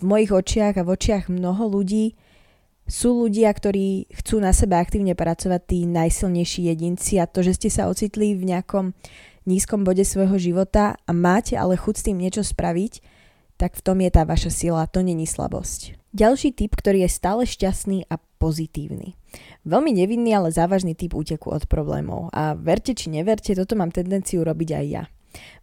v 0.00 0.04
mojich 0.04 0.32
očiach 0.32 0.74
a 0.80 0.86
v 0.88 0.92
očiach 0.96 1.28
mnoho 1.28 1.68
ľudí 1.68 2.16
sú 2.88 3.28
ľudia, 3.28 3.52
ktorí 3.54 4.10
chcú 4.10 4.42
na 4.42 4.50
sebe 4.50 4.74
aktívne 4.74 5.14
pracovať, 5.14 5.60
tí 5.68 5.78
najsilnejší 5.86 6.72
jedinci 6.74 7.22
a 7.22 7.30
to, 7.30 7.44
že 7.46 7.54
ste 7.54 7.70
sa 7.70 7.86
ocitli 7.86 8.34
v 8.34 8.56
nejakom 8.56 8.96
nízkom 9.48 9.82
bode 9.82 10.02
svojho 10.06 10.38
života 10.38 10.98
a 11.06 11.10
máte 11.10 11.58
ale 11.58 11.78
chuť 11.78 11.94
s 11.98 12.06
tým 12.06 12.18
niečo 12.18 12.42
spraviť, 12.46 13.02
tak 13.56 13.78
v 13.78 13.84
tom 13.84 14.02
je 14.02 14.10
tá 14.10 14.26
vaša 14.26 14.50
sila, 14.50 14.90
to 14.90 15.06
není 15.06 15.28
slabosť. 15.28 15.94
Ďalší 16.12 16.52
typ, 16.52 16.76
ktorý 16.76 17.06
je 17.06 17.10
stále 17.10 17.42
šťastný 17.48 18.10
a 18.10 18.20
pozitívny. 18.36 19.16
Veľmi 19.64 19.96
nevinný, 19.96 20.36
ale 20.36 20.52
závažný 20.52 20.92
typ 20.92 21.16
úteku 21.16 21.48
od 21.48 21.64
problémov. 21.70 22.28
A 22.36 22.52
verte 22.52 22.92
či 22.92 23.08
neverte, 23.08 23.56
toto 23.56 23.72
mám 23.78 23.94
tendenciu 23.94 24.44
robiť 24.44 24.70
aj 24.76 24.86
ja. 24.90 25.04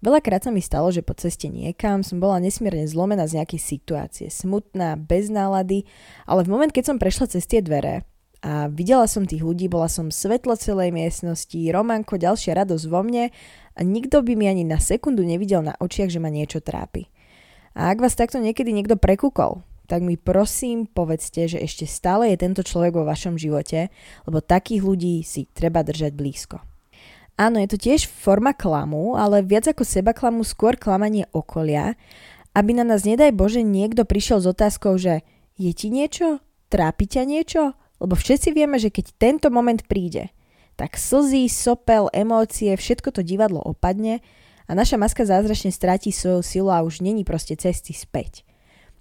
Veľakrát 0.01 0.47
sa 0.47 0.49
mi 0.49 0.63
stalo, 0.65 0.89
že 0.89 1.05
po 1.05 1.13
ceste 1.13 1.45
niekam 1.45 2.01
som 2.01 2.17
bola 2.17 2.41
nesmierne 2.41 2.89
zlomená 2.89 3.29
z 3.29 3.37
nejakej 3.43 3.61
situácie, 3.61 4.27
smutná, 4.33 4.97
bez 4.97 5.29
nálady, 5.29 5.85
ale 6.25 6.41
v 6.41 6.51
moment, 6.55 6.73
keď 6.73 6.89
som 6.89 6.97
prešla 6.97 7.29
cez 7.29 7.45
tie 7.45 7.61
dvere 7.61 8.01
a 8.39 8.71
videla 8.71 9.03
som 9.03 9.27
tých 9.27 9.43
ľudí, 9.43 9.67
bola 9.67 9.91
som 9.91 10.07
svetlo 10.07 10.55
celej 10.55 10.95
miestnosti, 10.95 11.59
Romanko, 11.75 12.15
ďalšia 12.15 12.55
radosť 12.55 12.85
vo 12.87 13.03
mne 13.03 13.35
a 13.75 13.79
nikto 13.83 14.23
by 14.23 14.33
mi 14.39 14.47
ani 14.47 14.63
na 14.63 14.79
sekundu 14.79 15.27
nevidel 15.27 15.59
na 15.59 15.75
očiach, 15.75 16.07
že 16.07 16.23
ma 16.23 16.31
niečo 16.31 16.63
trápi. 16.63 17.11
A 17.75 17.91
ak 17.91 17.99
vás 17.99 18.15
takto 18.15 18.39
niekedy 18.39 18.71
niekto 18.71 18.95
prekúkol, 18.95 19.63
tak 19.89 20.05
mi 20.05 20.15
prosím 20.15 20.87
povedzte, 20.87 21.49
že 21.49 21.59
ešte 21.59 21.89
stále 21.89 22.31
je 22.31 22.37
tento 22.39 22.61
človek 22.63 22.95
vo 22.95 23.03
vašom 23.03 23.35
živote, 23.35 23.89
lebo 24.23 24.39
takých 24.39 24.85
ľudí 24.85 25.25
si 25.25 25.49
treba 25.51 25.81
držať 25.81 26.13
blízko. 26.15 26.61
Áno, 27.39 27.57
je 27.59 27.71
to 27.71 27.77
tiež 27.79 28.05
forma 28.05 28.51
klamu, 28.51 29.15
ale 29.15 29.41
viac 29.41 29.65
ako 29.65 29.87
seba 29.87 30.11
klamu, 30.11 30.43
skôr 30.43 30.75
klamanie 30.75 31.25
okolia, 31.31 31.95
aby 32.53 32.75
na 32.75 32.83
nás, 32.83 33.07
nedaj 33.07 33.31
Bože, 33.31 33.63
niekto 33.63 34.03
prišiel 34.03 34.43
s 34.43 34.47
otázkou, 34.51 34.99
že 34.99 35.23
je 35.55 35.71
ti 35.71 35.87
niečo? 35.87 36.43
Trápi 36.67 37.07
ťa 37.07 37.23
niečo? 37.25 37.73
Lebo 37.99 38.15
všetci 38.15 38.55
vieme, 38.55 38.79
že 38.79 38.89
keď 38.89 39.05
tento 39.19 39.47
moment 39.51 39.83
príde, 39.85 40.31
tak 40.79 40.95
slzy, 40.95 41.51
sopel, 41.51 42.07
emócie, 42.15 42.71
všetko 42.79 43.11
to 43.11 43.21
divadlo 43.21 43.59
opadne 43.59 44.23
a 44.63 44.71
naša 44.71 44.95
maska 44.95 45.27
zázračne 45.27 45.75
stráti 45.75 46.15
svoju 46.15 46.39
silu 46.39 46.71
a 46.71 46.79
už 46.87 47.03
není 47.03 47.27
proste 47.27 47.59
cesty 47.59 47.91
späť. 47.91 48.47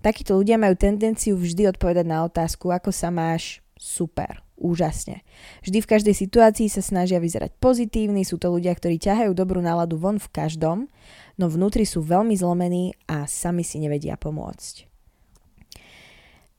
Takíto 0.02 0.34
ľudia 0.34 0.58
majú 0.58 0.74
tendenciu 0.74 1.38
vždy 1.38 1.70
odpovedať 1.74 2.06
na 2.06 2.26
otázku, 2.26 2.70
ako 2.74 2.90
sa 2.90 3.14
máš, 3.14 3.62
super, 3.78 4.42
úžasne. 4.58 5.22
Vždy 5.62 5.78
v 5.78 5.90
každej 5.90 6.14
situácii 6.18 6.66
sa 6.66 6.82
snažia 6.82 7.22
vyzerať 7.22 7.54
pozitívni, 7.62 8.26
sú 8.26 8.42
to 8.42 8.50
ľudia, 8.50 8.74
ktorí 8.74 8.98
ťahajú 8.98 9.30
dobrú 9.34 9.62
náladu 9.62 9.98
von 9.98 10.18
v 10.18 10.28
každom, 10.34 10.90
no 11.38 11.46
vnútri 11.46 11.86
sú 11.86 12.02
veľmi 12.02 12.34
zlomení 12.34 12.98
a 13.06 13.30
sami 13.30 13.62
si 13.62 13.78
nevedia 13.78 14.18
pomôcť. 14.18 14.87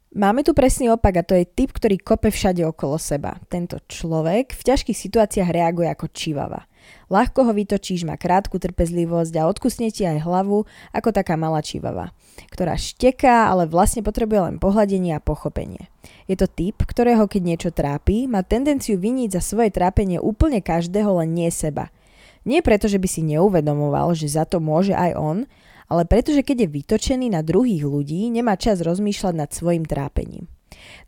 Máme 0.09 0.41
tu 0.41 0.57
presný 0.57 0.89
opak 0.89 1.21
a 1.21 1.23
to 1.23 1.37
je 1.37 1.45
typ, 1.45 1.69
ktorý 1.69 2.01
kope 2.01 2.33
všade 2.33 2.65
okolo 2.65 2.97
seba. 2.97 3.37
Tento 3.45 3.77
človek 3.85 4.57
v 4.57 4.61
ťažkých 4.65 4.97
situáciách 4.97 5.53
reaguje 5.53 5.85
ako 5.85 6.09
čivava. 6.09 6.65
Ľahko 7.13 7.45
ho 7.45 7.53
vytočíš, 7.53 8.09
má 8.09 8.17
krátku 8.17 8.57
trpezlivosť 8.57 9.37
a 9.37 9.45
odkusne 9.45 9.93
ti 9.93 10.09
aj 10.09 10.25
hlavu 10.25 10.65
ako 10.97 11.09
taká 11.13 11.37
malá 11.37 11.61
čivava, 11.61 12.09
ktorá 12.49 12.73
šteká, 12.73 13.53
ale 13.53 13.69
vlastne 13.69 14.01
potrebuje 14.01 14.49
len 14.49 14.55
pohľadenie 14.57 15.13
a 15.13 15.21
pochopenie. 15.21 15.93
Je 16.25 16.33
to 16.33 16.49
typ, 16.49 16.81
ktorého 16.81 17.29
keď 17.29 17.41
niečo 17.45 17.69
trápi, 17.69 18.25
má 18.25 18.41
tendenciu 18.41 18.97
viniť 18.97 19.37
za 19.37 19.45
svoje 19.45 19.69
trápenie 19.69 20.17
úplne 20.17 20.57
každého, 20.57 21.21
len 21.21 21.37
nie 21.37 21.53
seba. 21.53 21.93
Nie 22.49 22.65
preto, 22.65 22.89
že 22.89 22.97
by 22.97 23.05
si 23.05 23.21
neuvedomoval, 23.29 24.17
že 24.17 24.25
za 24.25 24.49
to 24.49 24.57
môže 24.57 24.97
aj 24.97 25.13
on, 25.13 25.37
ale 25.89 26.05
pretože 26.05 26.45
keď 26.45 26.65
je 26.65 26.73
vytočený 26.79 27.27
na 27.33 27.41
druhých 27.41 27.83
ľudí, 27.83 28.29
nemá 28.29 28.55
čas 28.55 28.79
rozmýšľať 28.85 29.33
nad 29.33 29.49
svojim 29.49 29.83
trápením. 29.83 30.45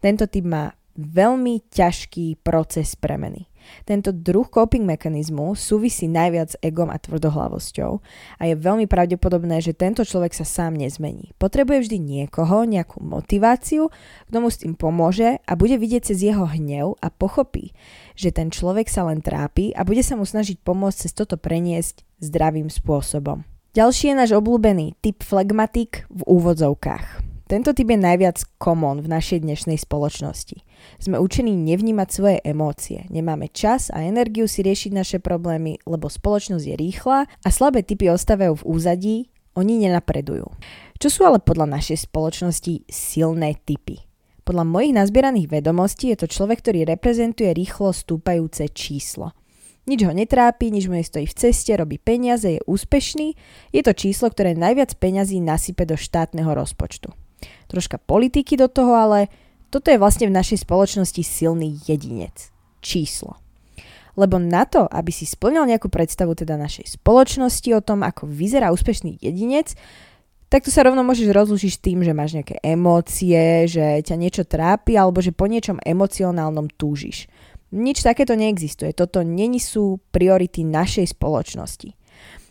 Tento 0.02 0.26
typ 0.26 0.44
má 0.44 0.74
veľmi 0.98 1.64
ťažký 1.72 2.44
proces 2.44 3.00
premeny. 3.00 3.48
Tento 3.86 4.10
druh 4.10 4.50
coping 4.50 4.84
mechanizmu 4.84 5.54
súvisí 5.54 6.10
najviac 6.10 6.58
s 6.58 6.60
egom 6.66 6.90
a 6.90 6.98
tvrdohlavosťou 6.98 7.92
a 8.42 8.44
je 8.50 8.56
veľmi 8.58 8.90
pravdepodobné, 8.90 9.62
že 9.62 9.78
tento 9.78 10.02
človek 10.02 10.34
sa 10.34 10.44
sám 10.44 10.76
nezmení. 10.76 11.32
Potrebuje 11.38 11.86
vždy 11.86 11.98
niekoho, 12.02 12.66
nejakú 12.66 13.00
motiváciu, 13.06 13.94
kto 14.28 14.38
mu 14.42 14.50
s 14.50 14.66
tým 14.66 14.74
pomôže 14.74 15.38
a 15.46 15.52
bude 15.54 15.78
vidieť 15.78 16.10
cez 16.10 16.26
jeho 16.26 16.50
hnev 16.50 16.98
a 17.00 17.08
pochopí, 17.14 17.72
že 18.18 18.34
ten 18.34 18.50
človek 18.50 18.90
sa 18.90 19.06
len 19.08 19.22
trápi 19.22 19.72
a 19.78 19.86
bude 19.86 20.02
sa 20.02 20.18
mu 20.18 20.26
snažiť 20.26 20.58
pomôcť 20.66 21.08
cez 21.08 21.12
toto 21.14 21.38
preniesť 21.38 22.02
zdravým 22.18 22.68
spôsobom. 22.68 23.46
Ďalší 23.72 24.12
je 24.12 24.20
náš 24.20 24.32
obľúbený 24.36 25.00
typ 25.00 25.24
flegmatik 25.24 26.04
v 26.12 26.28
úvodzovkách. 26.28 27.24
Tento 27.48 27.72
typ 27.72 27.88
je 27.88 28.04
najviac 28.04 28.44
common 28.60 29.00
v 29.00 29.08
našej 29.08 29.48
dnešnej 29.48 29.80
spoločnosti. 29.80 30.60
Sme 31.00 31.16
učení 31.24 31.56
nevnímať 31.56 32.08
svoje 32.12 32.38
emócie, 32.44 33.08
nemáme 33.08 33.48
čas 33.48 33.88
a 33.88 34.04
energiu 34.04 34.52
si 34.52 34.60
riešiť 34.68 34.92
naše 34.92 35.18
problémy, 35.24 35.80
lebo 35.88 36.12
spoločnosť 36.12 36.68
je 36.68 36.76
rýchla 36.76 37.32
a 37.32 37.48
slabé 37.48 37.88
typy 37.88 38.12
ostávajú 38.12 38.60
v 38.60 38.68
úzadí, 38.68 39.18
oni 39.56 39.88
nenapredujú. 39.88 40.52
Čo 41.00 41.08
sú 41.08 41.24
ale 41.24 41.40
podľa 41.40 41.80
našej 41.80 42.12
spoločnosti 42.12 42.92
silné 42.92 43.56
typy? 43.64 44.04
Podľa 44.44 44.68
mojich 44.68 45.00
nazbieraných 45.00 45.48
vedomostí 45.48 46.12
je 46.12 46.20
to 46.20 46.28
človek, 46.28 46.60
ktorý 46.60 46.92
reprezentuje 46.92 47.56
rýchlo 47.56 47.96
stúpajúce 47.96 48.68
číslo– 48.76 49.32
nič 49.90 50.06
ho 50.06 50.14
netrápi, 50.14 50.70
nič 50.70 50.86
mu 50.86 50.98
nestojí 50.98 51.26
v 51.26 51.38
ceste, 51.38 51.74
robí 51.74 51.98
peniaze, 51.98 52.58
je 52.58 52.62
úspešný. 52.70 53.34
Je 53.74 53.82
to 53.82 53.94
číslo, 53.98 54.30
ktoré 54.30 54.54
najviac 54.54 54.94
peňazí 54.98 55.42
nasype 55.42 55.88
do 55.90 55.98
štátneho 55.98 56.54
rozpočtu. 56.54 57.10
Troška 57.70 57.98
politiky 57.98 58.60
do 58.60 58.70
toho, 58.70 58.94
ale 58.94 59.32
toto 59.74 59.90
je 59.90 59.98
vlastne 59.98 60.28
v 60.28 60.36
našej 60.36 60.68
spoločnosti 60.68 61.22
silný 61.24 61.80
jedinec. 61.88 62.52
Číslo. 62.84 63.40
Lebo 64.20 64.36
na 64.38 64.68
to, 64.68 64.86
aby 64.92 65.10
si 65.10 65.24
splňal 65.24 65.64
nejakú 65.64 65.88
predstavu 65.88 66.36
teda 66.36 66.60
našej 66.60 67.00
spoločnosti 67.00 67.70
o 67.72 67.82
tom, 67.82 68.04
ako 68.04 68.28
vyzerá 68.28 68.70
úspešný 68.76 69.24
jedinec, 69.24 69.74
tak 70.52 70.68
to 70.68 70.72
sa 70.74 70.84
rovno 70.84 71.00
môžeš 71.08 71.32
rozlúčiť 71.32 71.80
tým, 71.80 72.04
že 72.04 72.12
máš 72.12 72.36
nejaké 72.36 72.60
emócie, 72.60 73.72
že 73.72 74.04
ťa 74.04 74.16
niečo 74.20 74.44
trápi 74.44 75.00
alebo 75.00 75.24
že 75.24 75.32
po 75.32 75.48
niečom 75.48 75.80
emocionálnom 75.80 76.68
túžiš. 76.76 77.32
Nič 77.72 78.04
takéto 78.04 78.36
neexistuje. 78.36 78.92
Toto 78.92 79.24
není 79.24 79.64
sú 79.64 80.04
priority 80.12 80.68
našej 80.68 81.16
spoločnosti. 81.16 81.96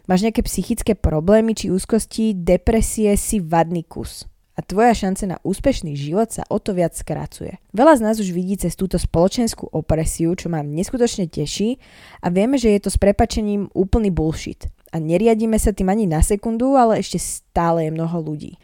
Máš 0.08 0.24
nejaké 0.24 0.42
psychické 0.48 0.92
problémy 0.96 1.52
či 1.52 1.68
úzkosti, 1.68 2.32
depresie, 2.34 3.14
si 3.20 3.38
vadný 3.38 3.84
kus. 3.84 4.24
A 4.56 4.64
tvoja 4.64 4.92
šance 4.96 5.24
na 5.28 5.38
úspešný 5.44 5.94
život 5.94 6.32
sa 6.32 6.44
o 6.48 6.56
to 6.60 6.72
viac 6.72 6.96
skracuje. 6.96 7.60
Veľa 7.72 8.00
z 8.00 8.04
nás 8.04 8.16
už 8.18 8.32
vidí 8.32 8.58
cez 8.58 8.74
túto 8.76 8.98
spoločenskú 8.98 9.70
opresiu, 9.70 10.34
čo 10.34 10.50
ma 10.52 10.64
neskutočne 10.64 11.28
teší 11.30 11.80
a 12.20 12.28
vieme, 12.28 12.56
že 12.56 12.72
je 12.74 12.80
to 12.82 12.90
s 12.92 12.98
prepačením 12.98 13.68
úplný 13.72 14.10
bullshit. 14.10 14.68
A 14.90 14.98
neriadíme 14.98 15.56
sa 15.56 15.70
tým 15.70 15.88
ani 15.92 16.10
na 16.10 16.20
sekundu, 16.20 16.74
ale 16.74 16.98
ešte 17.00 17.20
stále 17.20 17.88
je 17.88 17.94
mnoho 17.94 18.18
ľudí 18.20 18.58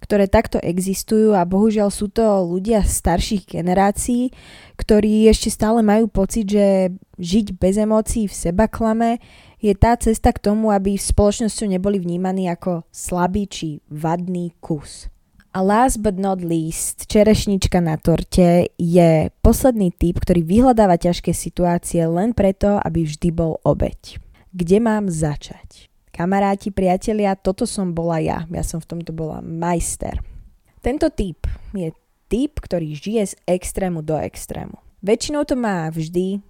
ktoré 0.00 0.26
takto 0.26 0.56
existujú 0.58 1.36
a 1.36 1.44
bohužiaľ 1.44 1.92
sú 1.92 2.08
to 2.08 2.24
ľudia 2.48 2.82
starších 2.82 3.46
generácií, 3.60 4.32
ktorí 4.80 5.28
ešte 5.28 5.52
stále 5.52 5.84
majú 5.84 6.08
pocit, 6.08 6.48
že 6.48 6.96
žiť 7.20 7.60
bez 7.60 7.76
emócií 7.76 8.24
v 8.26 8.34
seba 8.34 8.64
klame 8.66 9.20
je 9.60 9.76
tá 9.76 9.92
cesta 10.00 10.32
k 10.32 10.40
tomu, 10.40 10.72
aby 10.72 10.96
v 10.96 11.04
spoločnosťou 11.04 11.68
neboli 11.68 12.00
vnímaní 12.00 12.48
ako 12.48 12.88
slabý 12.88 13.44
či 13.44 13.84
vadný 13.92 14.56
kus. 14.64 15.12
A 15.50 15.60
last 15.66 15.98
but 16.00 16.14
not 16.14 16.40
least, 16.40 17.10
čerešnička 17.10 17.82
na 17.82 17.98
torte 17.98 18.70
je 18.78 19.10
posledný 19.42 19.90
typ, 19.90 20.22
ktorý 20.22 20.46
vyhľadáva 20.46 20.94
ťažké 20.94 21.34
situácie 21.34 22.06
len 22.06 22.32
preto, 22.32 22.78
aby 22.78 23.02
vždy 23.02 23.28
bol 23.34 23.58
obeď. 23.66 24.22
Kde 24.54 24.78
mám 24.78 25.10
začať? 25.10 25.89
Kamaráti, 26.20 26.68
priatelia, 26.68 27.32
toto 27.32 27.64
som 27.64 27.96
bola 27.96 28.20
ja. 28.20 28.44
Ja 28.52 28.60
som 28.60 28.76
v 28.76 28.92
tomto 28.92 29.08
bola 29.08 29.40
majster. 29.40 30.20
Tento 30.84 31.08
typ 31.08 31.48
je 31.72 31.96
typ, 32.28 32.60
ktorý 32.60 32.92
žije 32.92 33.32
z 33.32 33.34
extrému 33.48 34.04
do 34.04 34.20
extrému. 34.20 34.76
Väčšinou 35.00 35.48
to 35.48 35.56
má 35.56 35.88
vždy 35.88 36.44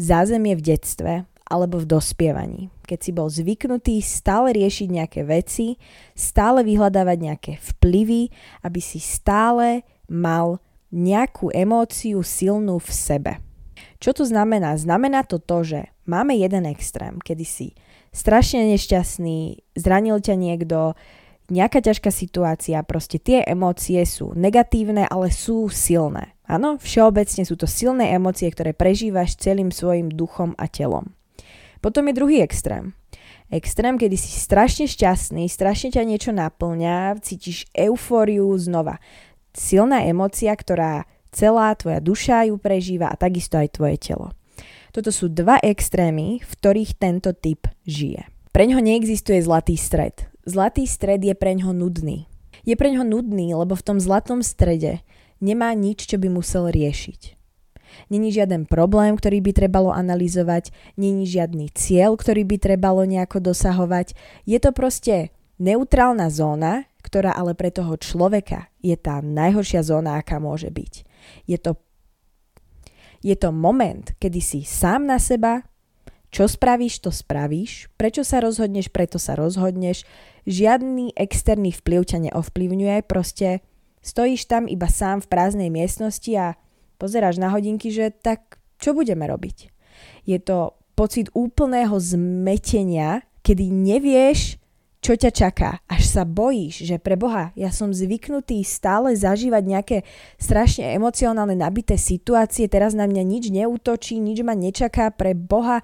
zázemie 0.00 0.56
v 0.56 0.72
detstve 0.72 1.12
alebo 1.44 1.84
v 1.84 1.92
dospievaní. 1.92 2.72
Keď 2.88 2.98
si 3.04 3.10
bol 3.12 3.28
zvyknutý 3.28 4.00
stále 4.00 4.56
riešiť 4.56 4.88
nejaké 4.88 5.20
veci, 5.28 5.76
stále 6.16 6.64
vyhľadávať 6.64 7.18
nejaké 7.20 7.52
vplyvy, 7.60 8.32
aby 8.64 8.80
si 8.80 9.04
stále 9.04 9.84
mal 10.08 10.64
nejakú 10.88 11.52
emóciu 11.52 12.24
silnú 12.24 12.80
v 12.80 12.88
sebe. 12.88 13.32
Čo 14.00 14.16
to 14.16 14.24
znamená? 14.24 14.80
Znamená 14.80 15.28
to 15.28 15.36
to, 15.36 15.60
že 15.60 15.80
máme 16.08 16.40
jeden 16.40 16.64
extrém, 16.64 17.20
kedy 17.20 17.44
si 17.44 17.76
strašne 18.10 18.66
nešťastný, 18.74 19.64
zranil 19.78 20.18
ťa 20.18 20.34
niekto, 20.34 20.98
nejaká 21.50 21.82
ťažká 21.82 22.14
situácia, 22.14 22.78
proste 22.86 23.18
tie 23.18 23.42
emócie 23.42 24.02
sú 24.06 24.34
negatívne, 24.38 25.06
ale 25.10 25.34
sú 25.34 25.66
silné. 25.70 26.38
Áno, 26.46 26.78
všeobecne 26.78 27.42
sú 27.46 27.54
to 27.58 27.66
silné 27.66 28.14
emócie, 28.14 28.50
ktoré 28.50 28.74
prežívaš 28.74 29.38
celým 29.38 29.70
svojim 29.74 30.10
duchom 30.10 30.54
a 30.58 30.66
telom. 30.66 31.14
Potom 31.82 32.06
je 32.10 32.14
druhý 32.18 32.38
extrém. 32.42 32.94
Extrém, 33.50 33.98
kedy 33.98 34.14
si 34.14 34.30
strašne 34.38 34.86
šťastný, 34.86 35.50
strašne 35.50 35.90
ťa 35.90 36.02
niečo 36.06 36.30
naplňa, 36.30 37.18
cítiš 37.18 37.66
eufóriu 37.74 38.46
znova. 38.54 39.02
Silná 39.50 40.06
emócia, 40.06 40.54
ktorá 40.54 41.10
celá 41.34 41.74
tvoja 41.74 41.98
duša 41.98 42.46
ju 42.46 42.62
prežíva 42.62 43.10
a 43.10 43.18
takisto 43.18 43.58
aj 43.58 43.74
tvoje 43.74 43.98
telo. 43.98 44.30
Toto 44.90 45.14
sú 45.14 45.30
dva 45.30 45.62
extrémy, 45.62 46.42
v 46.42 46.50
ktorých 46.58 46.98
tento 46.98 47.30
typ 47.30 47.70
žije. 47.86 48.26
Pre 48.50 48.64
ňo 48.66 48.82
neexistuje 48.82 49.38
zlatý 49.38 49.78
stred. 49.78 50.26
Zlatý 50.42 50.84
stred 50.90 51.22
je 51.22 51.34
pre 51.38 51.54
ňo 51.54 51.70
nudný. 51.70 52.26
Je 52.66 52.74
pre 52.74 52.90
ňo 52.90 53.06
nudný, 53.06 53.54
lebo 53.54 53.78
v 53.78 53.86
tom 53.86 53.98
zlatom 54.02 54.42
strede 54.42 55.00
nemá 55.38 55.72
nič, 55.72 56.10
čo 56.10 56.18
by 56.18 56.28
musel 56.28 56.68
riešiť. 56.68 57.40
Není 58.10 58.30
žiaden 58.34 58.70
problém, 58.70 59.18
ktorý 59.18 59.42
by 59.42 59.52
trebalo 59.54 59.90
analyzovať, 59.90 60.70
není 60.94 61.26
žiadny 61.26 61.70
cieľ, 61.74 62.14
ktorý 62.14 62.46
by 62.46 62.56
trebalo 62.58 63.02
nejako 63.02 63.50
dosahovať. 63.50 64.14
Je 64.46 64.58
to 64.62 64.70
proste 64.70 65.34
neutrálna 65.58 66.30
zóna, 66.30 66.86
ktorá 67.02 67.34
ale 67.34 67.58
pre 67.58 67.74
toho 67.74 67.96
človeka 67.98 68.70
je 68.84 68.94
tá 68.94 69.18
najhoršia 69.24 69.82
zóna, 69.82 70.20
aká 70.20 70.38
môže 70.38 70.70
byť. 70.70 70.92
Je 71.50 71.58
to, 71.58 71.76
je 73.20 73.36
to 73.36 73.52
moment, 73.52 74.16
kedy 74.16 74.40
si 74.40 74.60
sám 74.64 75.08
na 75.08 75.20
seba, 75.20 75.64
čo 76.30 76.46
spravíš, 76.46 77.02
to 77.02 77.10
spravíš, 77.10 77.90
prečo 77.98 78.22
sa 78.22 78.38
rozhodneš, 78.38 78.88
preto 78.88 79.18
sa 79.18 79.34
rozhodneš, 79.34 80.06
žiadny 80.46 81.12
externý 81.18 81.74
vplyv 81.74 82.00
ťa 82.06 82.18
neovplyvňuje, 82.30 82.96
proste 83.04 83.66
stojíš 84.00 84.46
tam 84.46 84.70
iba 84.70 84.86
sám 84.86 85.26
v 85.26 85.30
prázdnej 85.30 85.70
miestnosti 85.74 86.30
a 86.38 86.54
pozeráš 87.02 87.42
na 87.42 87.50
hodinky, 87.50 87.90
že 87.90 88.14
tak 88.14 88.62
čo 88.78 88.94
budeme 88.94 89.26
robiť? 89.26 89.74
Je 90.24 90.38
to 90.38 90.78
pocit 90.94 91.28
úplného 91.34 91.98
zmetenia, 91.98 93.26
kedy 93.42 93.72
nevieš, 93.72 94.59
čo 95.00 95.16
ťa 95.16 95.32
čaká. 95.32 95.80
Až 95.88 96.12
sa 96.12 96.22
bojíš, 96.28 96.84
že 96.84 97.00
pre 97.00 97.16
Boha, 97.16 97.56
ja 97.56 97.72
som 97.72 97.90
zvyknutý 97.90 98.60
stále 98.62 99.16
zažívať 99.16 99.62
nejaké 99.64 99.96
strašne 100.36 100.92
emocionálne 100.92 101.56
nabité 101.56 101.96
situácie, 101.96 102.68
teraz 102.68 102.92
na 102.92 103.08
mňa 103.08 103.22
nič 103.24 103.44
neútočí, 103.48 104.20
nič 104.20 104.44
ma 104.44 104.52
nečaká 104.52 105.08
pre 105.12 105.32
Boha. 105.32 105.80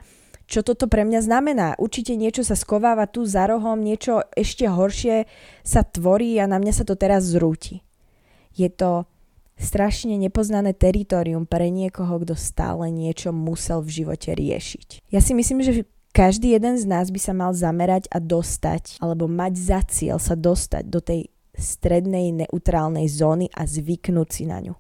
Čo 0.47 0.63
toto 0.63 0.87
pre 0.87 1.03
mňa 1.03 1.27
znamená? 1.27 1.75
Určite 1.81 2.15
niečo 2.15 2.47
sa 2.47 2.55
skováva 2.55 3.11
tu 3.11 3.27
za 3.27 3.51
rohom, 3.51 3.83
niečo 3.83 4.23
ešte 4.37 4.71
horšie 4.71 5.27
sa 5.67 5.83
tvorí 5.83 6.39
a 6.39 6.47
na 6.47 6.63
mňa 6.63 6.73
sa 6.77 6.85
to 6.87 6.95
teraz 6.95 7.27
zrúti. 7.27 7.83
Je 8.55 8.71
to 8.71 9.11
strašne 9.57 10.15
nepoznané 10.21 10.77
teritorium 10.77 11.49
pre 11.49 11.73
niekoho, 11.73 12.21
kto 12.23 12.37
stále 12.37 12.93
niečo 12.93 13.33
musel 13.33 13.81
v 13.81 14.05
živote 14.05 14.37
riešiť. 14.37 15.09
Ja 15.09 15.25
si 15.25 15.33
myslím, 15.33 15.65
že 15.65 15.89
každý 16.17 16.57
jeden 16.57 16.81
z 16.81 16.89
nás 16.89 17.13
by 17.13 17.21
sa 17.21 17.37
mal 17.37 17.53
zamerať 17.53 18.09
a 18.09 18.17
dostať, 18.17 19.05
alebo 19.05 19.29
mať 19.29 19.53
za 19.61 19.81
cieľ 19.85 20.17
sa 20.17 20.33
dostať 20.33 20.89
do 20.89 21.05
tej 21.05 21.29
strednej 21.53 22.33
neutrálnej 22.33 23.05
zóny 23.05 23.53
a 23.53 23.69
zvyknúť 23.69 24.29
si 24.33 24.49
na 24.49 24.65
ňu. 24.65 24.73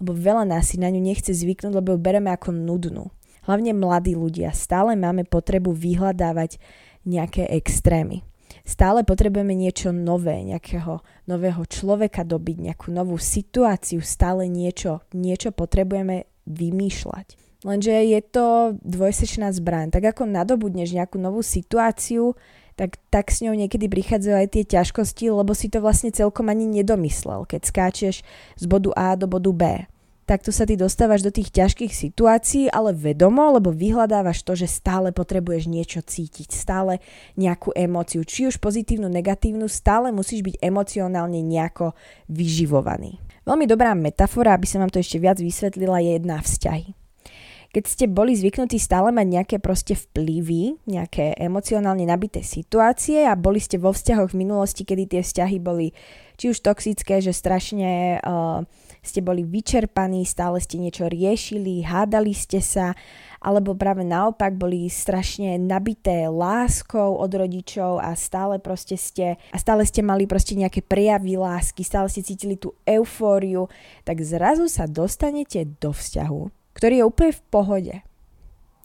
Lebo 0.00 0.16
veľa 0.16 0.48
nás 0.48 0.72
si 0.72 0.80
na 0.80 0.88
ňu 0.88 1.04
nechce 1.04 1.28
zvyknúť, 1.28 1.76
lebo 1.76 1.92
ju 1.92 2.00
bereme 2.00 2.32
ako 2.32 2.56
nudnú. 2.56 3.12
Hlavne 3.44 3.76
mladí 3.76 4.16
ľudia 4.16 4.56
stále 4.56 4.96
máme 4.96 5.28
potrebu 5.28 5.76
vyhľadávať 5.76 6.56
nejaké 7.04 7.52
extrémy. 7.52 8.24
Stále 8.64 9.04
potrebujeme 9.04 9.52
niečo 9.52 9.92
nové, 9.92 10.40
nejakého 10.40 11.04
nového 11.28 11.68
človeka 11.68 12.24
dobiť, 12.24 12.72
nejakú 12.72 12.88
novú 12.94 13.20
situáciu, 13.20 14.00
stále 14.00 14.48
niečo, 14.48 15.04
niečo 15.12 15.52
potrebujeme 15.52 16.30
vymýšľať. 16.46 17.51
Lenže 17.62 17.94
je 17.94 18.20
to 18.26 18.74
dvojsečná 18.82 19.54
zbraň. 19.54 19.94
Tak 19.94 20.14
ako 20.14 20.26
nadobudneš 20.26 20.94
nejakú 20.98 21.18
novú 21.18 21.46
situáciu, 21.46 22.34
tak, 22.74 22.98
tak 23.12 23.30
s 23.30 23.44
ňou 23.44 23.54
niekedy 23.54 23.86
prichádzajú 23.86 24.34
aj 24.34 24.48
tie 24.50 24.64
ťažkosti, 24.66 25.30
lebo 25.30 25.54
si 25.54 25.70
to 25.70 25.78
vlastne 25.78 26.10
celkom 26.10 26.50
ani 26.50 26.66
nedomyslel, 26.66 27.46
keď 27.46 27.60
skáčeš 27.68 28.26
z 28.58 28.64
bodu 28.66 28.90
A 28.98 29.14
do 29.14 29.30
bodu 29.30 29.52
B 29.54 29.62
takto 30.32 30.48
sa 30.48 30.64
ty 30.64 30.80
dostávaš 30.80 31.20
do 31.20 31.28
tých 31.28 31.52
ťažkých 31.52 31.92
situácií, 31.92 32.72
ale 32.72 32.96
vedomo, 32.96 33.52
lebo 33.52 33.68
vyhľadávaš 33.74 34.40
to, 34.46 34.56
že 34.56 34.70
stále 34.70 35.12
potrebuješ 35.12 35.68
niečo 35.68 36.00
cítiť, 36.00 36.48
stále 36.48 37.04
nejakú 37.36 37.76
emóciu, 37.76 38.24
či 38.24 38.48
už 38.48 38.56
pozitívnu, 38.56 39.12
negatívnu, 39.12 39.68
stále 39.68 40.08
musíš 40.08 40.40
byť 40.40 40.56
emocionálne 40.64 41.44
nejako 41.44 41.92
vyživovaný. 42.32 43.20
Veľmi 43.44 43.66
dobrá 43.68 43.92
metafora, 43.92 44.54
aby 44.56 44.64
som 44.64 44.80
vám 44.80 44.94
to 44.94 45.02
ešte 45.02 45.20
viac 45.20 45.36
vysvetlila, 45.36 46.00
je 46.00 46.10
jedna 46.16 46.40
vzťahy. 46.40 47.01
Keď 47.72 47.84
ste 47.88 48.04
boli 48.04 48.36
zvyknutí 48.36 48.76
stále 48.76 49.08
mať 49.16 49.26
nejaké 49.32 49.56
proste 49.56 49.96
vplyvy, 49.96 50.84
nejaké 50.84 51.32
emocionálne 51.40 52.04
nabité 52.04 52.44
situácie 52.44 53.24
a 53.24 53.32
boli 53.32 53.64
ste 53.64 53.80
vo 53.80 53.96
vzťahoch 53.96 54.36
v 54.36 54.44
minulosti, 54.44 54.84
kedy 54.84 55.08
tie 55.08 55.22
vzťahy 55.24 55.56
boli 55.56 55.96
či 56.36 56.52
už 56.52 56.60
toxické, 56.60 57.24
že 57.24 57.32
strašne 57.32 58.20
uh, 58.20 58.60
ste 59.00 59.24
boli 59.24 59.40
vyčerpaní, 59.40 60.28
stále 60.28 60.60
ste 60.60 60.84
niečo 60.84 61.08
riešili, 61.08 61.80
hádali 61.80 62.36
ste 62.36 62.60
sa, 62.60 62.92
alebo 63.40 63.72
práve 63.72 64.04
naopak 64.04 64.52
boli 64.52 64.92
strašne 64.92 65.56
nabité 65.56 66.28
láskou 66.28 67.16
od 67.16 67.32
rodičov 67.32 68.04
a 68.04 68.12
stále 68.20 68.60
proste 68.60 69.00
ste, 69.00 69.40
a 69.48 69.56
stále 69.56 69.88
ste 69.88 70.04
mali 70.04 70.28
proste 70.28 70.60
nejaké 70.60 70.84
prejavy 70.84 71.40
lásky, 71.40 71.80
stále 71.88 72.12
ste 72.12 72.20
cítili 72.20 72.60
tú 72.60 72.76
eufóriu, 72.84 73.72
tak 74.04 74.20
zrazu 74.20 74.68
sa 74.68 74.84
dostanete 74.84 75.64
do 75.80 75.96
vzťahu, 75.96 76.61
ktorý 76.82 76.98
je 76.98 77.06
úplne 77.06 77.30
v 77.30 77.44
pohode. 77.46 77.94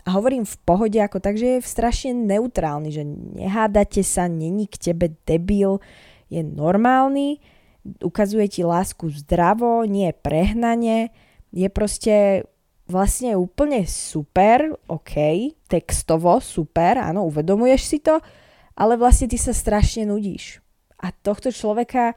A 0.06 0.10
hovorím 0.14 0.46
v 0.46 0.58
pohode 0.62 1.02
ako 1.02 1.18
tak, 1.18 1.34
že 1.34 1.58
je 1.58 1.66
strašne 1.66 2.14
neutrálny, 2.14 2.94
že 2.94 3.02
nehádate 3.10 4.06
sa, 4.06 4.30
není 4.30 4.70
k 4.70 4.78
tebe 4.78 5.18
debil, 5.26 5.82
je 6.30 6.46
normálny, 6.46 7.42
ukazuje 8.06 8.54
ti 8.54 8.62
lásku 8.62 9.10
zdravo, 9.10 9.82
nie 9.90 10.14
prehnane, 10.14 11.10
je 11.50 11.66
proste 11.74 12.46
vlastne 12.86 13.34
úplne 13.34 13.90
super, 13.90 14.78
OK, 14.86 15.18
textovo 15.66 16.38
super, 16.38 17.02
áno, 17.02 17.26
uvedomuješ 17.26 17.82
si 17.82 17.98
to, 17.98 18.22
ale 18.78 18.94
vlastne 18.94 19.26
ty 19.26 19.42
sa 19.42 19.58
strašne 19.58 20.06
nudíš. 20.06 20.62
A 21.02 21.10
tohto 21.10 21.50
človeka 21.50 22.14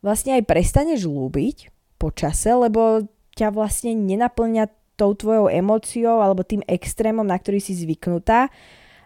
vlastne 0.00 0.40
aj 0.40 0.48
prestaneš 0.48 1.04
ľúbiť 1.04 1.68
počase, 2.00 2.56
lebo 2.56 3.04
ťa 3.36 3.52
vlastne 3.52 3.92
nenaplňa 3.92 4.79
tou 5.00 5.16
tvojou 5.16 5.48
emóciou 5.48 6.20
alebo 6.20 6.44
tým 6.44 6.60
extrémom, 6.68 7.24
na 7.24 7.40
ktorý 7.40 7.56
si 7.56 7.72
zvyknutá 7.72 8.52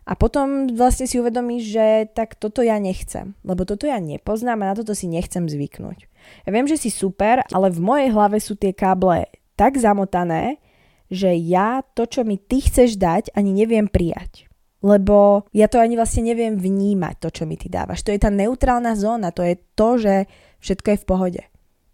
a 0.05 0.13
potom 0.19 0.69
vlastne 0.69 1.09
si 1.09 1.17
uvedomíš, 1.17 1.65
že 1.71 1.87
tak 2.13 2.37
toto 2.37 2.61
ja 2.61 2.77
nechcem, 2.77 3.33
lebo 3.41 3.65
toto 3.65 3.89
ja 3.89 3.97
nepoznám 3.97 4.61
a 4.67 4.75
na 4.75 4.75
toto 4.77 4.93
si 4.93 5.09
nechcem 5.09 5.49
zvyknúť. 5.49 6.11
Ja 6.45 6.51
viem, 6.53 6.69
že 6.69 6.77
si 6.77 6.93
super, 6.93 7.41
ale 7.49 7.73
v 7.73 7.81
mojej 7.81 8.09
hlave 8.13 8.37
sú 8.37 8.53
tie 8.59 8.77
káble 8.77 9.33
tak 9.57 9.81
zamotané, 9.81 10.61
že 11.09 11.33
ja 11.33 11.81
to, 11.97 12.05
čo 12.05 12.21
mi 12.27 12.37
ty 12.37 12.61
chceš 12.61 13.01
dať, 13.01 13.33
ani 13.33 13.57
neviem 13.57 13.89
prijať. 13.89 14.51
Lebo 14.85 15.49
ja 15.57 15.73
to 15.73 15.81
ani 15.81 15.97
vlastne 15.97 16.29
neviem 16.29 16.61
vnímať, 16.61 17.15
to, 17.17 17.29
čo 17.33 17.49
mi 17.49 17.57
ty 17.57 17.73
dávaš. 17.73 18.05
To 18.05 18.13
je 18.13 18.21
tá 18.21 18.29
neutrálna 18.29 18.93
zóna, 18.93 19.33
to 19.33 19.41
je 19.41 19.57
to, 19.73 19.89
že 19.97 20.15
všetko 20.61 20.89
je 20.93 20.99
v 21.01 21.09
pohode. 21.09 21.43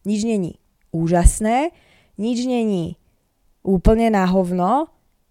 Nič 0.02 0.26
není 0.26 0.58
úžasné, 0.90 1.70
nič 2.18 2.42
není 2.50 2.99
úplne 3.64 4.12
na 4.12 4.24
hovno, 4.24 4.88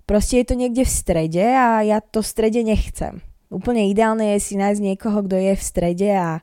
Proste 0.10 0.42
je 0.42 0.46
to 0.50 0.58
niekde 0.58 0.90
v 0.90 0.90
strede 0.90 1.46
a 1.46 1.86
ja 1.86 2.02
to 2.02 2.26
v 2.26 2.32
strede 2.34 2.66
nechcem. 2.66 3.22
Úplne 3.54 3.94
ideálne 3.94 4.34
je 4.34 4.42
si 4.42 4.58
nájsť 4.58 4.82
niekoho, 4.82 5.22
kto 5.22 5.38
je 5.38 5.54
v 5.54 5.62
strede 5.62 6.10
a 6.18 6.42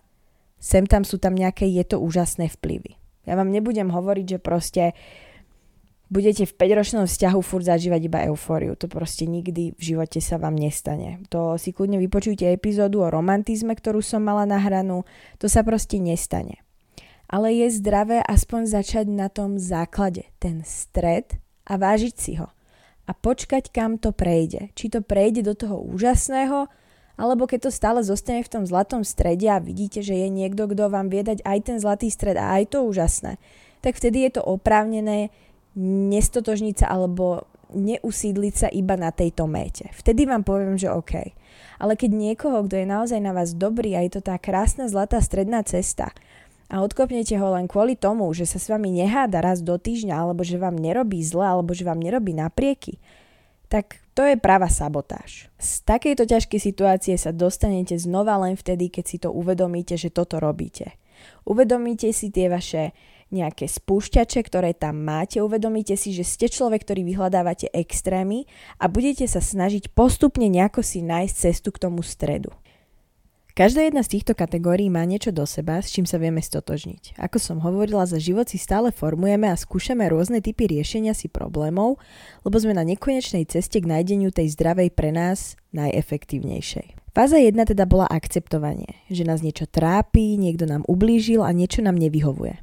sem 0.63 0.87
tam 0.87 1.03
sú 1.03 1.19
tam 1.19 1.35
nejaké 1.35 1.67
je 1.67 1.83
to 1.83 1.99
úžasné 1.99 2.47
vplyvy. 2.55 2.95
Ja 3.27 3.35
vám 3.35 3.51
nebudem 3.51 3.91
hovoriť, 3.91 4.27
že 4.31 4.39
proste 4.39 4.83
budete 6.15 6.47
v 6.47 6.55
5-ročnom 6.55 7.11
vzťahu 7.11 7.43
furt 7.43 7.67
zažívať 7.67 8.07
iba 8.07 8.23
eufóriu. 8.31 8.79
To 8.79 8.87
proste 8.87 9.27
nikdy 9.27 9.75
v 9.75 9.83
živote 9.83 10.23
sa 10.23 10.39
vám 10.39 10.55
nestane. 10.55 11.27
To 11.35 11.59
si 11.59 11.75
kľudne 11.75 11.99
vypočujte 11.99 12.47
epizódu 12.47 13.03
o 13.03 13.11
romantizme, 13.11 13.75
ktorú 13.75 13.99
som 13.99 14.23
mala 14.23 14.47
nahranú. 14.47 15.03
To 15.43 15.51
sa 15.51 15.67
proste 15.67 15.99
nestane. 15.99 16.63
Ale 17.27 17.51
je 17.51 17.83
zdravé 17.83 18.23
aspoň 18.23 18.71
začať 18.71 19.11
na 19.11 19.27
tom 19.27 19.59
základe, 19.59 20.31
ten 20.39 20.63
stred 20.63 21.43
a 21.67 21.73
vážiť 21.75 22.15
si 22.15 22.39
ho 22.39 22.49
a 23.07 23.13
počkať, 23.15 23.71
kam 23.71 23.97
to 24.03 24.11
prejde. 24.11 24.75
Či 24.75 24.99
to 24.99 25.01
prejde 25.01 25.47
do 25.47 25.55
toho 25.55 25.79
úžasného, 25.79 26.67
alebo 27.17 27.49
keď 27.49 27.71
to 27.71 27.73
stále 27.73 28.03
zostane 28.03 28.43
v 28.43 28.53
tom 28.53 28.65
zlatom 28.67 29.07
strede 29.07 29.47
a 29.49 29.63
vidíte, 29.63 30.03
že 30.03 30.19
je 30.19 30.29
niekto, 30.29 30.69
kto 30.69 30.91
vám 30.91 31.09
vie 31.09 31.23
dať 31.23 31.41
aj 31.47 31.59
ten 31.65 31.77
zlatý 31.79 32.11
stred 32.13 32.37
a 32.37 32.59
aj 32.61 32.77
to 32.77 32.85
úžasné, 32.85 33.39
tak 33.81 33.97
vtedy 33.97 34.27
je 34.27 34.37
to 34.37 34.43
oprávnené 34.45 35.31
nestotožniť 35.79 36.85
sa 36.85 36.87
alebo 36.93 37.47
neusídliť 37.73 38.55
sa 38.55 38.69
iba 38.71 38.95
na 38.99 39.11
tejto 39.11 39.47
méte. 39.51 39.91
Vtedy 39.95 40.27
vám 40.27 40.47
poviem, 40.47 40.79
že 40.79 40.93
OK. 40.93 41.35
Ale 41.77 41.99
keď 41.99 42.11
niekoho, 42.15 42.65
kto 42.65 42.79
je 42.79 42.87
naozaj 42.89 43.21
na 43.21 43.35
vás 43.35 43.53
dobrý 43.53 43.99
a 43.99 44.05
je 44.07 44.19
to 44.19 44.23
tá 44.25 44.39
krásna 44.39 44.89
zlatá 44.89 45.21
stredná 45.21 45.61
cesta, 45.67 46.15
a 46.67 46.83
odkopnete 46.83 47.39
ho 47.39 47.55
len 47.55 47.71
kvôli 47.71 47.95
tomu, 47.95 48.27
že 48.35 48.47
sa 48.47 48.59
s 48.59 48.67
vami 48.67 48.91
neháda 48.91 49.39
raz 49.39 49.63
do 49.63 49.79
týždňa, 49.79 50.15
alebo 50.15 50.43
že 50.43 50.59
vám 50.59 50.75
nerobí 50.75 51.23
zle, 51.23 51.47
alebo 51.47 51.71
že 51.73 51.87
vám 51.87 52.03
nerobí 52.03 52.35
naprieky, 52.35 52.99
tak 53.71 54.03
to 54.17 54.25
je 54.25 54.39
práva 54.39 54.71
sabotáž. 54.71 55.53
Z 55.61 55.85
takejto 55.85 56.25
ťažkej 56.27 56.61
situácie 56.63 57.15
sa 57.19 57.35
dostanete 57.35 57.99
znova 57.99 58.39
len 58.43 58.57
vtedy, 58.59 58.91
keď 58.91 59.05
si 59.05 59.17
to 59.23 59.29
uvedomíte, 59.31 59.95
že 59.95 60.11
toto 60.11 60.41
robíte. 60.43 60.97
Uvedomíte 61.47 62.11
si 62.13 62.31
tie 62.31 62.51
vaše 62.51 62.97
nejaké 63.35 63.67
spúšťače, 63.67 64.41
ktoré 64.47 64.71
tam 64.71 65.03
máte, 65.03 65.43
uvedomíte 65.43 65.99
si, 65.99 66.15
že 66.15 66.23
ste 66.23 66.47
človek, 66.47 66.87
ktorý 66.87 67.03
vyhľadávate 67.03 67.75
extrémy 67.75 68.47
a 68.79 68.87
budete 68.87 69.27
sa 69.27 69.43
snažiť 69.43 69.91
postupne 69.91 70.47
nejako 70.47 70.87
si 70.87 71.03
nájsť 71.03 71.35
cestu 71.35 71.75
k 71.75 71.83
tomu 71.83 72.07
stredu. 72.07 72.55
Každá 73.57 73.89
jedna 73.89 74.05
z 74.05 74.21
týchto 74.21 74.37
kategórií 74.37 74.93
má 74.93 75.01
niečo 75.09 75.33
do 75.33 75.49
seba, 75.49 75.81
s 75.81 75.89
čím 75.89 76.05
sa 76.05 76.21
vieme 76.21 76.45
stotožniť. 76.45 77.17
Ako 77.17 77.41
som 77.41 77.65
hovorila, 77.65 78.05
za 78.05 78.21
život 78.21 78.45
si 78.53 78.61
stále 78.61 78.93
formujeme 78.93 79.49
a 79.49 79.57
skúšame 79.57 80.05
rôzne 80.13 80.45
typy 80.45 80.69
riešenia 80.69 81.17
si 81.17 81.33
problémov, 81.33 81.97
lebo 82.45 82.57
sme 82.61 82.77
na 82.77 82.85
nekonečnej 82.85 83.49
ceste 83.49 83.81
k 83.81 83.89
nájdeniu 83.89 84.29
tej 84.29 84.53
zdravej 84.53 84.93
pre 84.93 85.09
nás 85.09 85.57
najefektívnejšej. 85.73 87.17
Fáza 87.17 87.41
1 87.41 87.57
teda 87.73 87.89
bola 87.89 88.05
akceptovanie, 88.05 88.93
že 89.09 89.25
nás 89.25 89.41
niečo 89.41 89.65
trápi, 89.65 90.37
niekto 90.37 90.69
nám 90.69 90.85
ublížil 90.85 91.41
a 91.41 91.49
niečo 91.57 91.81
nám 91.81 91.97
nevyhovuje. 91.97 92.61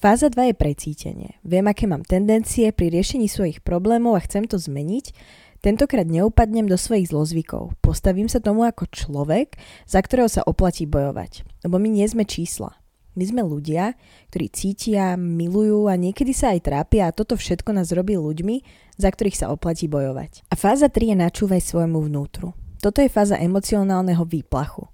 Fáza 0.00 0.32
2 0.32 0.40
je 0.40 0.54
precítenie. 0.56 1.30
Viem, 1.44 1.68
aké 1.68 1.84
mám 1.84 2.00
tendencie 2.00 2.72
pri 2.72 2.88
riešení 2.88 3.28
svojich 3.28 3.60
problémov 3.60 4.16
a 4.16 4.24
chcem 4.24 4.48
to 4.48 4.56
zmeniť, 4.56 5.12
Tentokrát 5.60 6.08
neupadnem 6.08 6.64
do 6.64 6.80
svojich 6.80 7.12
zlozvykov. 7.12 7.76
Postavím 7.84 8.32
sa 8.32 8.40
tomu 8.40 8.64
ako 8.64 8.88
človek, 8.88 9.60
za 9.84 10.00
ktorého 10.00 10.24
sa 10.24 10.40
oplatí 10.40 10.88
bojovať. 10.88 11.44
Lebo 11.68 11.76
my 11.76 12.00
nie 12.00 12.08
sme 12.08 12.24
čísla. 12.24 12.80
My 13.12 13.28
sme 13.28 13.44
ľudia, 13.44 13.92
ktorí 14.32 14.48
cítia, 14.48 15.20
milujú 15.20 15.92
a 15.92 16.00
niekedy 16.00 16.32
sa 16.32 16.56
aj 16.56 16.64
trápia 16.64 17.12
a 17.12 17.14
toto 17.14 17.36
všetko 17.36 17.76
nás 17.76 17.92
robí 17.92 18.16
ľuďmi, 18.16 18.64
za 18.96 19.12
ktorých 19.12 19.36
sa 19.36 19.52
oplatí 19.52 19.84
bojovať. 19.84 20.48
A 20.48 20.56
fáza 20.56 20.88
3 20.88 21.12
je 21.12 21.16
načúvaj 21.28 21.60
svojmu 21.60 22.08
vnútru. 22.08 22.56
Toto 22.80 23.04
je 23.04 23.12
fáza 23.12 23.36
emocionálneho 23.36 24.24
výplachu. 24.24 24.88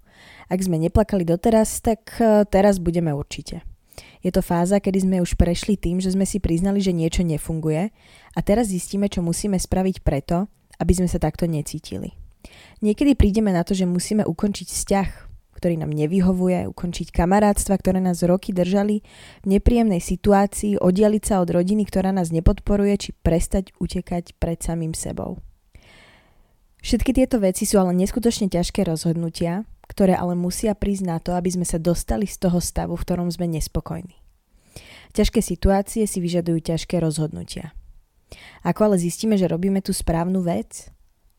Ak 0.51 0.59
sme 0.59 0.83
neplakali 0.83 1.23
doteraz, 1.23 1.79
tak 1.79 2.11
eh, 2.19 2.43
teraz 2.43 2.83
budeme 2.83 3.15
určite. 3.15 3.63
Je 4.19 4.35
to 4.35 4.43
fáza, 4.43 4.83
kedy 4.83 5.07
sme 5.07 5.17
už 5.23 5.39
prešli 5.39 5.79
tým, 5.79 6.03
že 6.03 6.11
sme 6.11 6.27
si 6.27 6.43
priznali, 6.43 6.83
že 6.83 6.91
niečo 6.91 7.23
nefunguje 7.23 7.95
a 8.35 8.39
teraz 8.43 8.75
zistíme, 8.75 9.07
čo 9.07 9.23
musíme 9.23 9.55
spraviť 9.55 10.03
preto, 10.03 10.51
aby 10.79 10.93
sme 10.93 11.09
sa 11.09 11.21
takto 11.21 11.49
necítili. 11.49 12.15
Niekedy 12.85 13.19
prídeme 13.19 13.51
na 13.51 13.67
to, 13.67 13.75
že 13.75 13.89
musíme 13.89 14.23
ukončiť 14.23 14.69
vzťah, 14.71 15.09
ktorý 15.57 15.81
nám 15.81 15.97
nevyhovuje, 15.97 16.69
ukončiť 16.69 17.09
kamarátstva, 17.11 17.81
ktoré 17.81 17.99
nás 18.05 18.21
roky 18.21 18.53
držali 18.53 19.01
v 19.41 19.47
nepríjemnej 19.57 20.05
situácii, 20.05 20.77
oddialiť 20.77 21.23
sa 21.25 21.41
od 21.41 21.49
rodiny, 21.49 21.89
ktorá 21.89 22.13
nás 22.13 22.29
nepodporuje, 22.29 22.95
či 23.01 23.11
prestať 23.17 23.73
utekať 23.81 24.37
pred 24.37 24.61
samým 24.61 24.93
sebou. 24.93 25.41
Všetky 26.85 27.17
tieto 27.17 27.43
veci 27.43 27.65
sú 27.67 27.81
ale 27.83 27.97
neskutočne 27.97 28.53
ťažké 28.53 28.85
rozhodnutia, 28.87 29.67
ktoré 29.91 30.15
ale 30.15 30.39
musia 30.39 30.77
prísť 30.77 31.05
na 31.09 31.19
to, 31.19 31.35
aby 31.35 31.51
sme 31.51 31.67
sa 31.67 31.81
dostali 31.81 32.29
z 32.29 32.37
toho 32.47 32.61
stavu, 32.61 32.95
v 32.95 33.03
ktorom 33.03 33.33
sme 33.33 33.49
nespokojní. 33.51 34.15
Ťažké 35.17 35.41
situácie 35.41 36.05
si 36.05 36.21
vyžadujú 36.21 36.61
ťažké 36.61 37.01
rozhodnutia. 37.01 37.73
Ako 38.67 38.93
ale 38.93 38.97
zistíme, 38.99 39.39
že 39.39 39.51
robíme 39.51 39.79
tú 39.81 39.95
správnu 39.95 40.43
vec? 40.43 40.91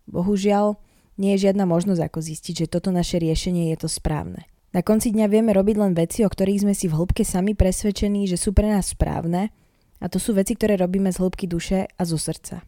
Bohužiaľ, 0.08 0.80
nie 1.18 1.34
je 1.36 1.50
žiadna 1.50 1.66
možnosť 1.66 2.02
ako 2.08 2.20
zistiť, 2.22 2.54
že 2.66 2.72
toto 2.72 2.94
naše 2.94 3.18
riešenie 3.18 3.74
je 3.74 3.78
to 3.84 3.90
správne. 3.90 4.46
Na 4.72 4.86
konci 4.86 5.10
dňa 5.10 5.26
vieme 5.32 5.52
robiť 5.52 5.76
len 5.80 5.94
veci, 5.98 6.22
o 6.22 6.30
ktorých 6.30 6.68
sme 6.68 6.74
si 6.78 6.86
v 6.86 6.96
hĺbke 6.96 7.26
sami 7.26 7.58
presvedčení, 7.58 8.30
že 8.30 8.38
sú 8.38 8.54
pre 8.54 8.70
nás 8.70 8.94
správne 8.94 9.50
a 9.98 10.06
to 10.06 10.22
sú 10.22 10.38
veci, 10.38 10.54
ktoré 10.54 10.78
robíme 10.78 11.10
z 11.10 11.18
hĺbky 11.18 11.50
duše 11.50 11.90
a 11.90 12.02
zo 12.06 12.22
srdca. 12.22 12.62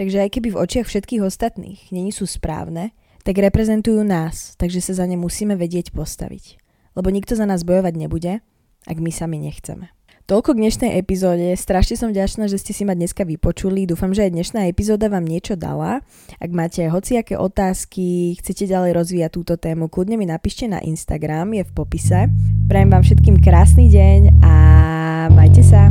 Takže 0.00 0.24
aj 0.24 0.30
keby 0.32 0.56
v 0.56 0.60
očiach 0.64 0.88
všetkých 0.88 1.20
ostatných 1.20 1.92
není 1.92 2.14
sú 2.14 2.24
správne, 2.24 2.96
tak 3.20 3.36
reprezentujú 3.36 4.00
nás, 4.00 4.56
takže 4.56 4.80
sa 4.80 4.96
za 4.96 5.04
ne 5.04 5.20
musíme 5.20 5.52
vedieť 5.60 5.92
postaviť. 5.92 6.56
Lebo 6.96 7.12
nikto 7.12 7.36
za 7.36 7.44
nás 7.44 7.68
bojovať 7.68 7.94
nebude, 8.00 8.40
ak 8.88 8.96
my 8.96 9.12
sami 9.12 9.36
nechceme. 9.36 9.92
Toľko 10.30 10.54
k 10.54 10.62
dnešnej 10.62 10.90
epizóde. 10.94 11.58
Strašne 11.58 11.98
som 11.98 12.14
vďačná, 12.14 12.46
že 12.46 12.62
ste 12.62 12.70
si 12.70 12.86
ma 12.86 12.94
dneska 12.94 13.26
vypočuli. 13.26 13.82
Dúfam, 13.82 14.14
že 14.14 14.30
aj 14.30 14.38
dnešná 14.38 14.70
epizóda 14.70 15.10
vám 15.10 15.26
niečo 15.26 15.58
dala. 15.58 16.06
Ak 16.38 16.54
máte 16.54 16.86
hociaké 16.86 17.34
otázky, 17.34 18.38
chcete 18.38 18.70
ďalej 18.70 18.94
rozvíjať 18.94 19.34
túto 19.34 19.58
tému, 19.58 19.90
kľudne 19.90 20.14
mi 20.14 20.30
napíšte 20.30 20.70
na 20.70 20.78
Instagram, 20.86 21.50
je 21.58 21.66
v 21.66 21.72
popise. 21.74 22.30
Prajem 22.70 22.94
vám 22.94 23.02
všetkým 23.02 23.42
krásny 23.42 23.90
deň 23.90 24.38
a 24.38 24.54
majte 25.34 25.66
sa. 25.66 25.90